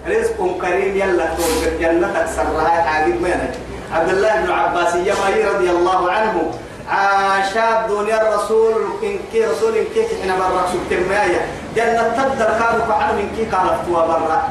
رزق 0.08 0.58
كريم 0.62 0.96
يلا 0.96 1.26
تقول 1.26 1.80
جنتك 1.80 2.26
سرها 2.36 2.82
حاجب 2.82 3.22
مينك 3.22 3.54
عبد 3.92 4.08
الله 4.08 4.40
بن 4.40 4.50
عباس 4.50 4.94
يمي 4.94 5.44
رضي 5.54 5.70
الله 5.70 6.10
عنه 6.10 6.50
عاشاب 6.88 7.88
دنيا 7.88 8.22
الرسول 8.22 8.74
إن 9.02 9.18
كي 9.32 9.44
رسول 9.44 9.76
إن 9.76 9.84
كي 9.94 10.06
إحنا 10.20 10.34
برا 10.38 10.66
شو 10.72 10.78
كمية 10.90 11.46
جنة 11.76 12.02
تقدر 12.02 12.46
كانوا 12.58 12.86
فعلوا 12.88 13.16
من 13.16 13.28
كي 13.36 13.44
قالت 13.44 13.88
برا. 13.88 14.48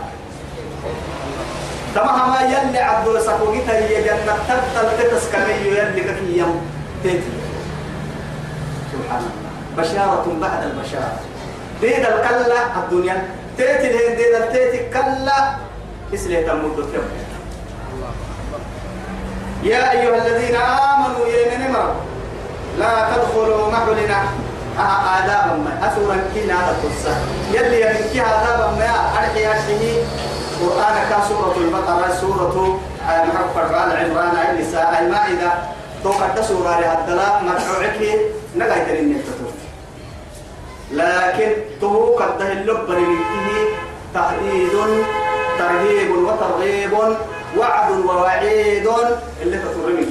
تمام 1.95 2.29
ما 2.29 2.41
يلي 2.41 2.79
عبد 2.79 3.07
السكوكيتا 3.07 3.77
هي 3.77 4.03
جنة 4.03 4.35
تبتل 4.47 4.87
تتسكني 4.97 5.67
يلي 5.67 6.01
كفي 6.01 6.37
يوم 6.37 6.61
تيتي. 7.03 7.33
سبحان 8.91 9.19
الله. 9.19 9.83
بشارة 9.83 10.37
بعد 10.41 10.63
البشارة. 10.63 11.19
ديد 11.81 12.05
الكلا 12.05 12.77
الدنيا. 12.77 13.44
تيتي 13.57 13.87
ديد 14.15 14.35
التيتي 14.35 14.79
كلا 14.93 15.55
إسلي 16.13 16.43
تمود 16.43 16.77
كم. 16.91 17.05
يا 19.63 19.91
أيها 19.91 20.15
الذين 20.15 20.55
آمنوا 20.55 21.27
يا 21.27 21.57
من 21.57 21.75
لا 22.79 22.91
تدخلوا 23.09 23.71
محلنا. 23.71 24.19
آدابا 25.15 25.55
ما. 25.65 25.71
أسورا 25.87 26.17
كنا 26.35 26.53
هذا 26.53 26.75
يلي 27.53 27.81
يمكي 27.81 28.21
آدابا 28.21 28.67
ما. 28.79 28.91
أرحي 29.17 29.43
أشهي 29.47 29.93
قرآن 30.61 30.95
كسورة 31.11 31.55
البقرة 31.57 32.09
سورة 32.21 32.79
محفر 33.07 33.75
على 33.75 33.93
عمران 33.93 34.35
النساء 34.49 34.89
المائدة. 35.01 35.51
توقع 36.03 36.41
سورة 36.41 36.79
لهدلا 36.79 37.27
مرحوعك 37.41 37.99
نقايت 38.55 38.87
النتتو 38.99 39.34
لكن 40.95 41.51
تو 41.81 42.15
قد 42.15 42.41
اللب 42.41 42.89
لمنته 42.89 43.67
تهديد 44.13 44.75
ترهيب 45.59 46.09
وترغيب 46.11 46.93
وعد 47.57 47.91
ووعيد. 47.91 48.87
اللي 49.41 49.57
تطرمي. 49.57 50.07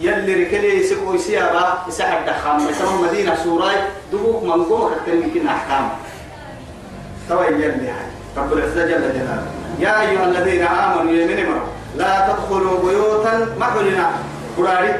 يلي 0.00 0.44
ركلي 0.44 0.82
سكو 0.82 1.16
سيارة 1.16 1.84
يسحب 1.88 2.26
دخام 2.26 2.68
يسمى 2.68 3.02
مدينة 3.02 3.34
سوراي 3.44 3.76
دوبوك 4.12 4.42
منقوم 4.42 4.90
كتن 4.90 5.22
يمكن 5.22 5.48
أحكام. 5.48 5.88
توا 7.28 7.44
يلي 7.44 7.66
هاي. 7.66 8.08
رب 8.36 8.52
العزة 8.52 8.86
جل 8.86 9.04
جلاله. 9.14 9.46
يا 9.78 10.00
أيها 10.00 10.24
الذين 10.24 10.62
آمنوا 10.62 11.12
يمن 11.12 11.46
مروا 11.46 11.68
لا 11.96 12.28
تدخلوا 12.28 12.78
بيوتا 12.84 13.54
محلنا 13.58 14.10
قراري. 14.56 14.92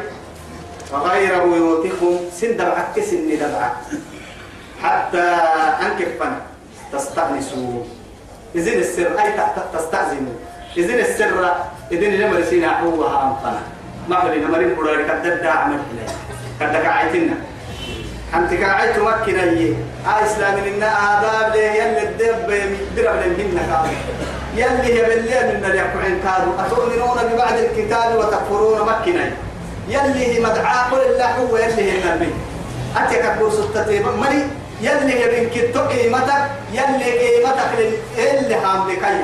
غير 0.95 1.47
بيوتكم 1.47 2.19
سن 2.41 2.57
دبعك 2.57 3.01
سن 3.11 3.29
دبعك. 3.41 3.77
حتى 4.83 5.27
أنكفنا 5.87 6.39
تستأنسوا. 6.93 7.83
إذن 8.55 8.79
السر 8.79 9.19
أي 9.19 9.33
تستأذنوا. 9.75 10.37
إذن 10.77 10.99
السر 10.99 11.55
إذن 11.93 12.13
لما 12.21 12.45
سينا 12.45 12.69
عوها 12.69 13.23
أنفنا. 13.23 13.61
ما 14.09 14.25
بلنا 14.25 14.49
مريم 14.49 14.77
قرار 14.77 15.03
كدد 15.03 15.43
داعم 15.43 15.79
كدد 16.61 16.77
كعيتنا 16.83 17.37
أنت 18.35 18.55
كعيت 18.55 18.99
مكنا 18.99 19.43
هي 19.43 19.73
آه 20.07 20.25
إسلام 20.27 20.59
لنا 20.59 20.87
آداب 20.87 21.53
ليه 21.53 21.71
يلي 21.71 22.03
الدب 22.03 22.47
درب 22.97 23.17
لهن 23.17 23.61
كانوا 23.69 23.97
يلي 24.57 24.95
هي 24.95 25.01
بالليل 25.09 25.47
من 25.57 25.65
اليقعين 25.65 26.21
كانوا 26.25 26.67
أتؤمنون 26.67 27.19
ببعض 27.33 27.57
الكتاب 27.59 28.19
وتكفرون 28.19 28.81
مكنا 28.81 29.31
يلي 29.89 30.27
هي 30.27 30.41
مدعاة 30.41 30.91
قل 30.91 30.99
الله 31.03 31.37
هو 31.39 31.57
يلي 31.57 31.99
النبي 31.99 32.35
أتيك 32.97 33.23
أقول 33.25 33.53
ستتي 33.53 34.01
مري 34.01 34.47
يلي 34.81 35.15
بنك 35.29 35.77
قيمتك 35.79 36.51
يلي 36.73 37.19
قيمتك 37.19 37.71
اللي 38.19 38.55
هام 38.55 38.89
لكي. 38.91 39.21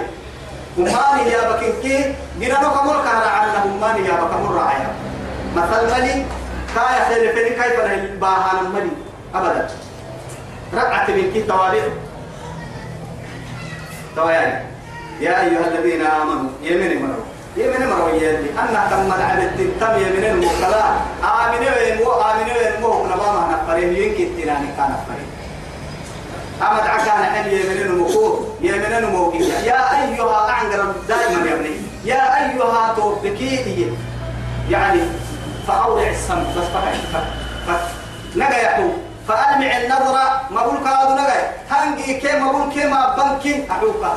وماني 0.78 1.30
يا 1.30 1.50
بكنكي 1.52 2.14
جنا 2.40 2.60
نو 2.62 2.70
كمول 2.70 2.96
كهرا 3.04 3.28
عنا 3.28 3.64
وماني 3.64 4.08
يا 4.08 4.12
بكمول 4.14 4.54
راعي 4.56 4.82
مثل 5.56 5.94
ملي 5.94 6.24
كايا 6.74 7.04
خير 7.08 7.32
فين 7.34 7.62
كيف 7.62 7.80
نه 7.80 8.18
باهان 8.20 8.70
ملي 8.74 8.90
أبدا. 9.34 9.68
رقعت 10.74 11.10
بنكي 11.10 11.42
تواريخ 11.42 11.84
تواريخ 14.16 14.54
يا 15.20 15.40
أيها 15.40 15.68
الذين 15.68 16.02
آمنوا 16.06 16.50
يمين 16.62 17.02
مروا 17.02 17.24
يمين 17.56 17.88
مروا 17.90 18.10
يلي. 18.10 18.50
أنا 18.58 18.88
تم 18.90 19.12
العبد 19.12 19.58
تم 19.80 19.92
يمين 19.98 20.24
المقلا 20.24 20.84
آمين 21.24 21.62
وين 21.68 21.98
مو 22.04 22.10
آمين 22.12 22.46
وين 22.56 22.80
مو. 22.80 23.06
نبama 23.08 23.42
نفرين 23.52 23.96
يمكن 23.96 24.28
تناني 24.42 24.68
كان 24.76 24.90
نفرين 24.96 25.28
أما 26.62 26.78
دعكان 26.80 27.24
حل 27.24 27.52
يمين 27.52 27.82
المقو 27.86 28.44
يمين 28.60 28.92
الموقية 28.92 29.54
يا 29.64 29.80
أيها 30.02 30.48
أعنقر 30.50 30.92
دائما 31.08 31.46
يا 31.50 31.54
ابني 31.54 31.74
يا 32.04 32.22
أيها 32.50 32.94
توبكي 32.96 33.92
يعني 34.70 35.00
فأورع 35.68 36.08
السم 36.10 36.42
بس 36.56 36.64
فقط 36.74 37.80
نجا 38.36 38.58
يحو 38.58 38.88
فألمع 39.28 39.76
النظرة 39.76 40.40
مبول 40.50 40.76
كادو 40.84 41.12
نجا 41.14 41.50
هنجي 41.70 42.14
كي 42.14 42.38
مبول 42.38 42.72
كي 42.72 42.84
ما 42.86 43.16
بنكي. 43.16 43.64
أحوكا 43.70 44.12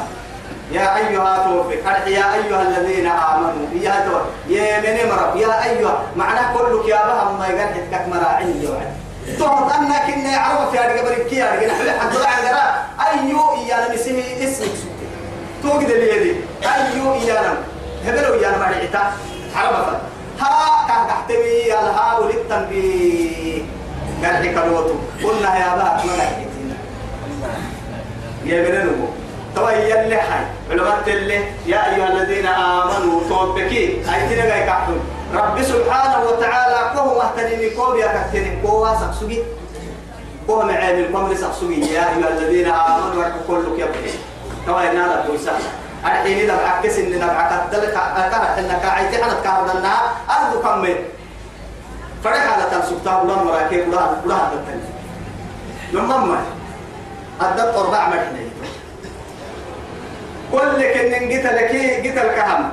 يا 0.74 0.98
أيها 0.98 1.48
توفك 1.48 1.86
يا 2.08 2.26
أيها 2.36 2.62
الذين 2.62 3.08
آمنوا 3.08 3.68
يا 3.82 4.06
دور 4.06 4.22
يا 4.48 4.80
من 4.82 5.10
مرب 5.10 5.36
يا 5.36 5.64
أيها 5.66 6.02
معنى 6.16 6.58
كلك 6.58 6.88
يا 6.88 7.02
بهم 7.08 7.40
ما 7.40 7.48
يقعد 7.48 7.74
حتك 7.74 8.08
مراعي 8.08 8.64
يوعد 8.64 8.92
تهرب 9.40 9.70
أنك 9.70 10.14
إن 10.14 10.26
يعرف 10.26 10.72
في 10.72 10.80
هذا 10.80 11.02
قبل 11.02 11.14
كي 11.30 11.42
هذا 11.44 11.68
نحن 11.68 12.00
حد 12.00 12.16
عن 12.16 12.44
جرا 12.46 12.66
أيو 13.08 13.40
إيانا 13.56 13.96
نسمي 13.96 14.44
اسمك 14.44 14.68
سوتي. 14.68 15.08
توقد 15.64 15.90
اللي 15.90 16.16
يدي 16.16 16.36
أيو 16.66 17.14
إيانا. 17.14 17.54
هبلو 18.06 18.34
إيانا 18.34 18.58
ما 18.58 18.66
رعيتا. 18.66 19.12
عربة 19.56 19.98
ها 20.40 20.88
كان 20.88 21.08
تحتوي 21.08 21.74
الها 21.74 22.18
وللتنبيه 22.20 23.62
قال 24.26 24.44
لك 24.44 24.58
قلنا 25.24 25.58
يا 25.58 25.76
باب 25.76 26.06
ما 26.06 26.24
يا 28.46 28.64
بنو 28.64 29.23
توي 29.56 30.02
اللي 30.02 30.18
حي 30.18 30.44
علماء 30.72 31.04
اللي 31.08 31.40
يا 31.66 31.96
أيها 31.96 32.08
الذين 32.08 32.48
آمنوا 32.48 33.20
توبكي. 33.30 33.86
أي 34.14 34.30
تنقى 34.30 34.62
يكحتون 34.62 35.00
رب 35.34 35.62
سبحانه 35.62 36.26
وتعالى 36.26 37.00
كوه 37.00 37.18
مهتنين 37.18 37.76
كوه 37.76 37.98
يا 37.98 38.08
كتنين 38.08 38.62
كوه 38.62 39.00
سقسوجي 39.00 39.44
كوه 40.48 40.66
معامل 40.66 41.08
كوه 41.12 41.36
سقسوجي 41.36 41.94
يا 41.94 42.02
أيها 42.10 42.30
الذين 42.30 42.68
آمنوا 42.68 43.24
كلك 43.48 43.80
يا 43.80 43.86
بني. 43.86 44.12
توي 44.66 44.88
نالا 44.98 45.22
بويسا. 45.28 45.52
الحين 46.06 46.38
إذا 46.38 46.56
بعكس 46.56 46.98
إن 46.98 47.20
نبعك 47.20 47.52
الدلك 47.52 47.96
أكرت 47.96 48.58
إنك 48.58 48.86
عايتي 48.86 49.24
حنا 49.24 49.34
تكاردنا 49.34 49.94
أرض 50.30 50.62
كمل 50.64 50.96
فرح 52.24 52.54
على 52.54 52.64
تنسكتها 52.72 53.22
ولا 53.22 53.36
مراكب 53.36 53.88
ولا 53.88 54.02
ولا 54.26 54.36
هذا 54.36 54.54
التاني 54.54 54.82
من 55.94 56.08
ضمن 56.08 56.38
الدب 57.42 57.76
أربع 57.78 58.08
مرحلة 58.08 58.50
كل 60.74 60.82
كن 60.94 61.30
جيت 61.30 61.46
لك 61.46 61.72
جيت 62.02 62.18
الكهم 62.18 62.72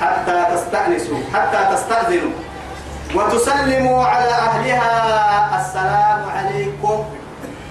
حتى 0.00 0.44
تستأنسوا 0.52 1.18
حتى 1.34 1.60
تستأذنوا. 1.72 2.36
وتسلموا 3.14 4.04
على 4.04 4.30
أهلها. 4.30 4.92
السلام 5.60 6.20
عليكم. 6.36 7.04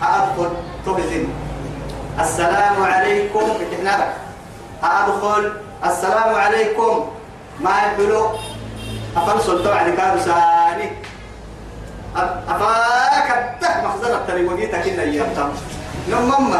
أدخل 0.02 0.50
تهزم 0.86 1.26
السلام 2.20 2.84
عليكم. 2.84 3.46
إحنا 3.74 4.14
أدخل. 4.84 5.54
السلام 5.86 6.36
عليكم. 6.36 7.10
ما 7.60 7.76
يقولوا 7.86 8.30
أفل 9.18 9.42
سلطة 9.42 9.76
عن 9.76 9.96
كارو 9.96 10.20
ساني 10.20 10.90
أفاك 12.50 13.28
التك 13.38 13.84
مخزنة 13.84 14.20
تري 14.28 14.46
وجيتك 14.46 14.88
إن 14.88 15.14
يبتم. 15.14 15.50
نمم. 16.10 16.54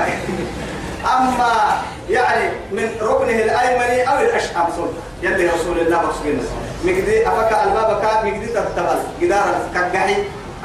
أما 1.06 1.82
يعني 2.10 2.50
من 2.72 2.90
ركنه 3.02 3.44
الأيمن 3.44 4.08
أو 4.08 4.20
الأشأم 4.20 4.66
سلطة 4.76 4.94
يلي 5.24 5.48
رسول 5.50 5.80
الله 5.80 5.98
بخصوص 5.98 6.48
مقدي 6.84 7.28
أفك 7.28 7.58
الباب 7.68 8.02
كاب 8.02 8.26
مقدي 8.26 8.46
تبتغل 8.48 8.98
قدار 9.22 9.56
كقعي 9.76 10.16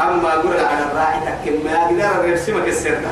أما 0.01 0.33
قول 0.33 0.57
على 0.61 0.85
الراعي 0.85 1.19
تكم 1.21 1.65
ما 1.65 1.87
قدار 1.87 2.33
رسمك 2.33 2.69
السرطة 2.69 3.11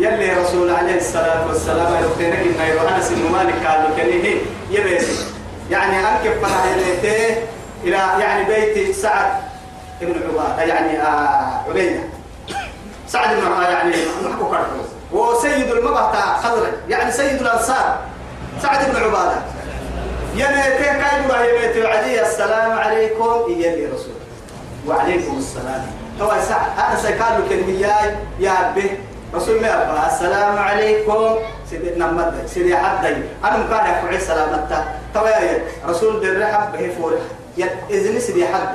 يلي 0.00 0.32
رسول 0.32 0.70
عليه 0.70 0.96
الصلاة 0.96 1.46
والسلام 1.48 1.92
يقتنك 2.02 2.38
إن 2.60 2.68
يروحنا 2.70 3.00
سن 3.00 3.32
مالك 3.32 3.66
قالوا 3.66 3.96
كنيه 3.96 4.36
يبيسي 4.70 5.24
يعني 5.70 5.96
أنكب 5.98 6.40
فرح 6.42 6.64
يليته 6.76 7.36
إلى 7.84 7.96
يعني 8.22 8.44
بيت 8.44 8.96
سعد 8.96 9.32
ابن 10.02 10.14
عبادة. 10.28 10.62
يعني 10.62 11.02
آه 11.02 11.60
عبيدة. 11.68 12.00
سعد 13.08 13.36
بن 13.36 13.62
يعني 13.62 13.94
محكو 14.24 14.50
كرتوس 14.50 14.93
وسيد 15.14 15.70
المبهى 15.70 16.36
خضر 16.42 16.66
يعني 16.88 17.12
سيد 17.12 17.40
الأنصار 17.40 17.98
سعد 18.62 18.90
بن 18.90 18.96
عبادة. 18.96 19.36
يميتي 20.34 20.84
كاي 20.84 21.28
بره 21.28 21.44
يميتي 21.44 21.86
عدي 21.86 22.22
السلام 22.22 22.78
عليكم 22.78 23.42
يلي 23.48 23.86
رسول. 23.86 24.14
وعليكم 24.86 25.38
السلام. 25.38 25.86
هو 26.20 26.32
سعد 26.48 26.66
أنا 26.78 26.96
سيقال 27.02 27.48
كلمة 27.48 27.86
يا 28.40 28.72
به 28.76 28.90
رسول 29.34 29.56
الله 29.56 30.06
السلام 30.06 30.58
عليكم. 30.58 31.38
سيدنا 31.70 32.06
مد 32.06 32.46
سيدي 32.46 32.76
حد 32.76 33.04
أنا 33.44 33.56
مكان 33.56 33.84
يفعل 33.86 34.20
سلامتا 34.20 34.84
توايا 35.14 35.64
رسول 35.88 36.20
درحب 36.20 36.72
به 36.72 36.90
فور 36.98 37.18
إذن 37.90 38.20
سيدي 38.20 38.46
حد 38.46 38.74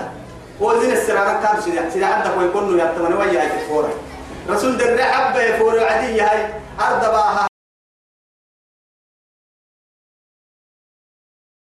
وإذن 0.60 0.92
السرارة 0.92 1.40
كان 1.44 1.62
سيدي 1.62 1.78
سيدي 1.94 2.06
حد 2.06 2.38
ويكون 2.38 2.80
يتمنى 2.80 3.16
ويا 3.16 3.50
فورا 3.70 3.90
رسول 4.50 4.78
درحب 4.78 5.34
به 5.34 5.58
فور 5.58 5.80
عدي 5.80 6.22
هاي 6.22 6.46
أرض 6.80 7.02
باها 7.12 7.49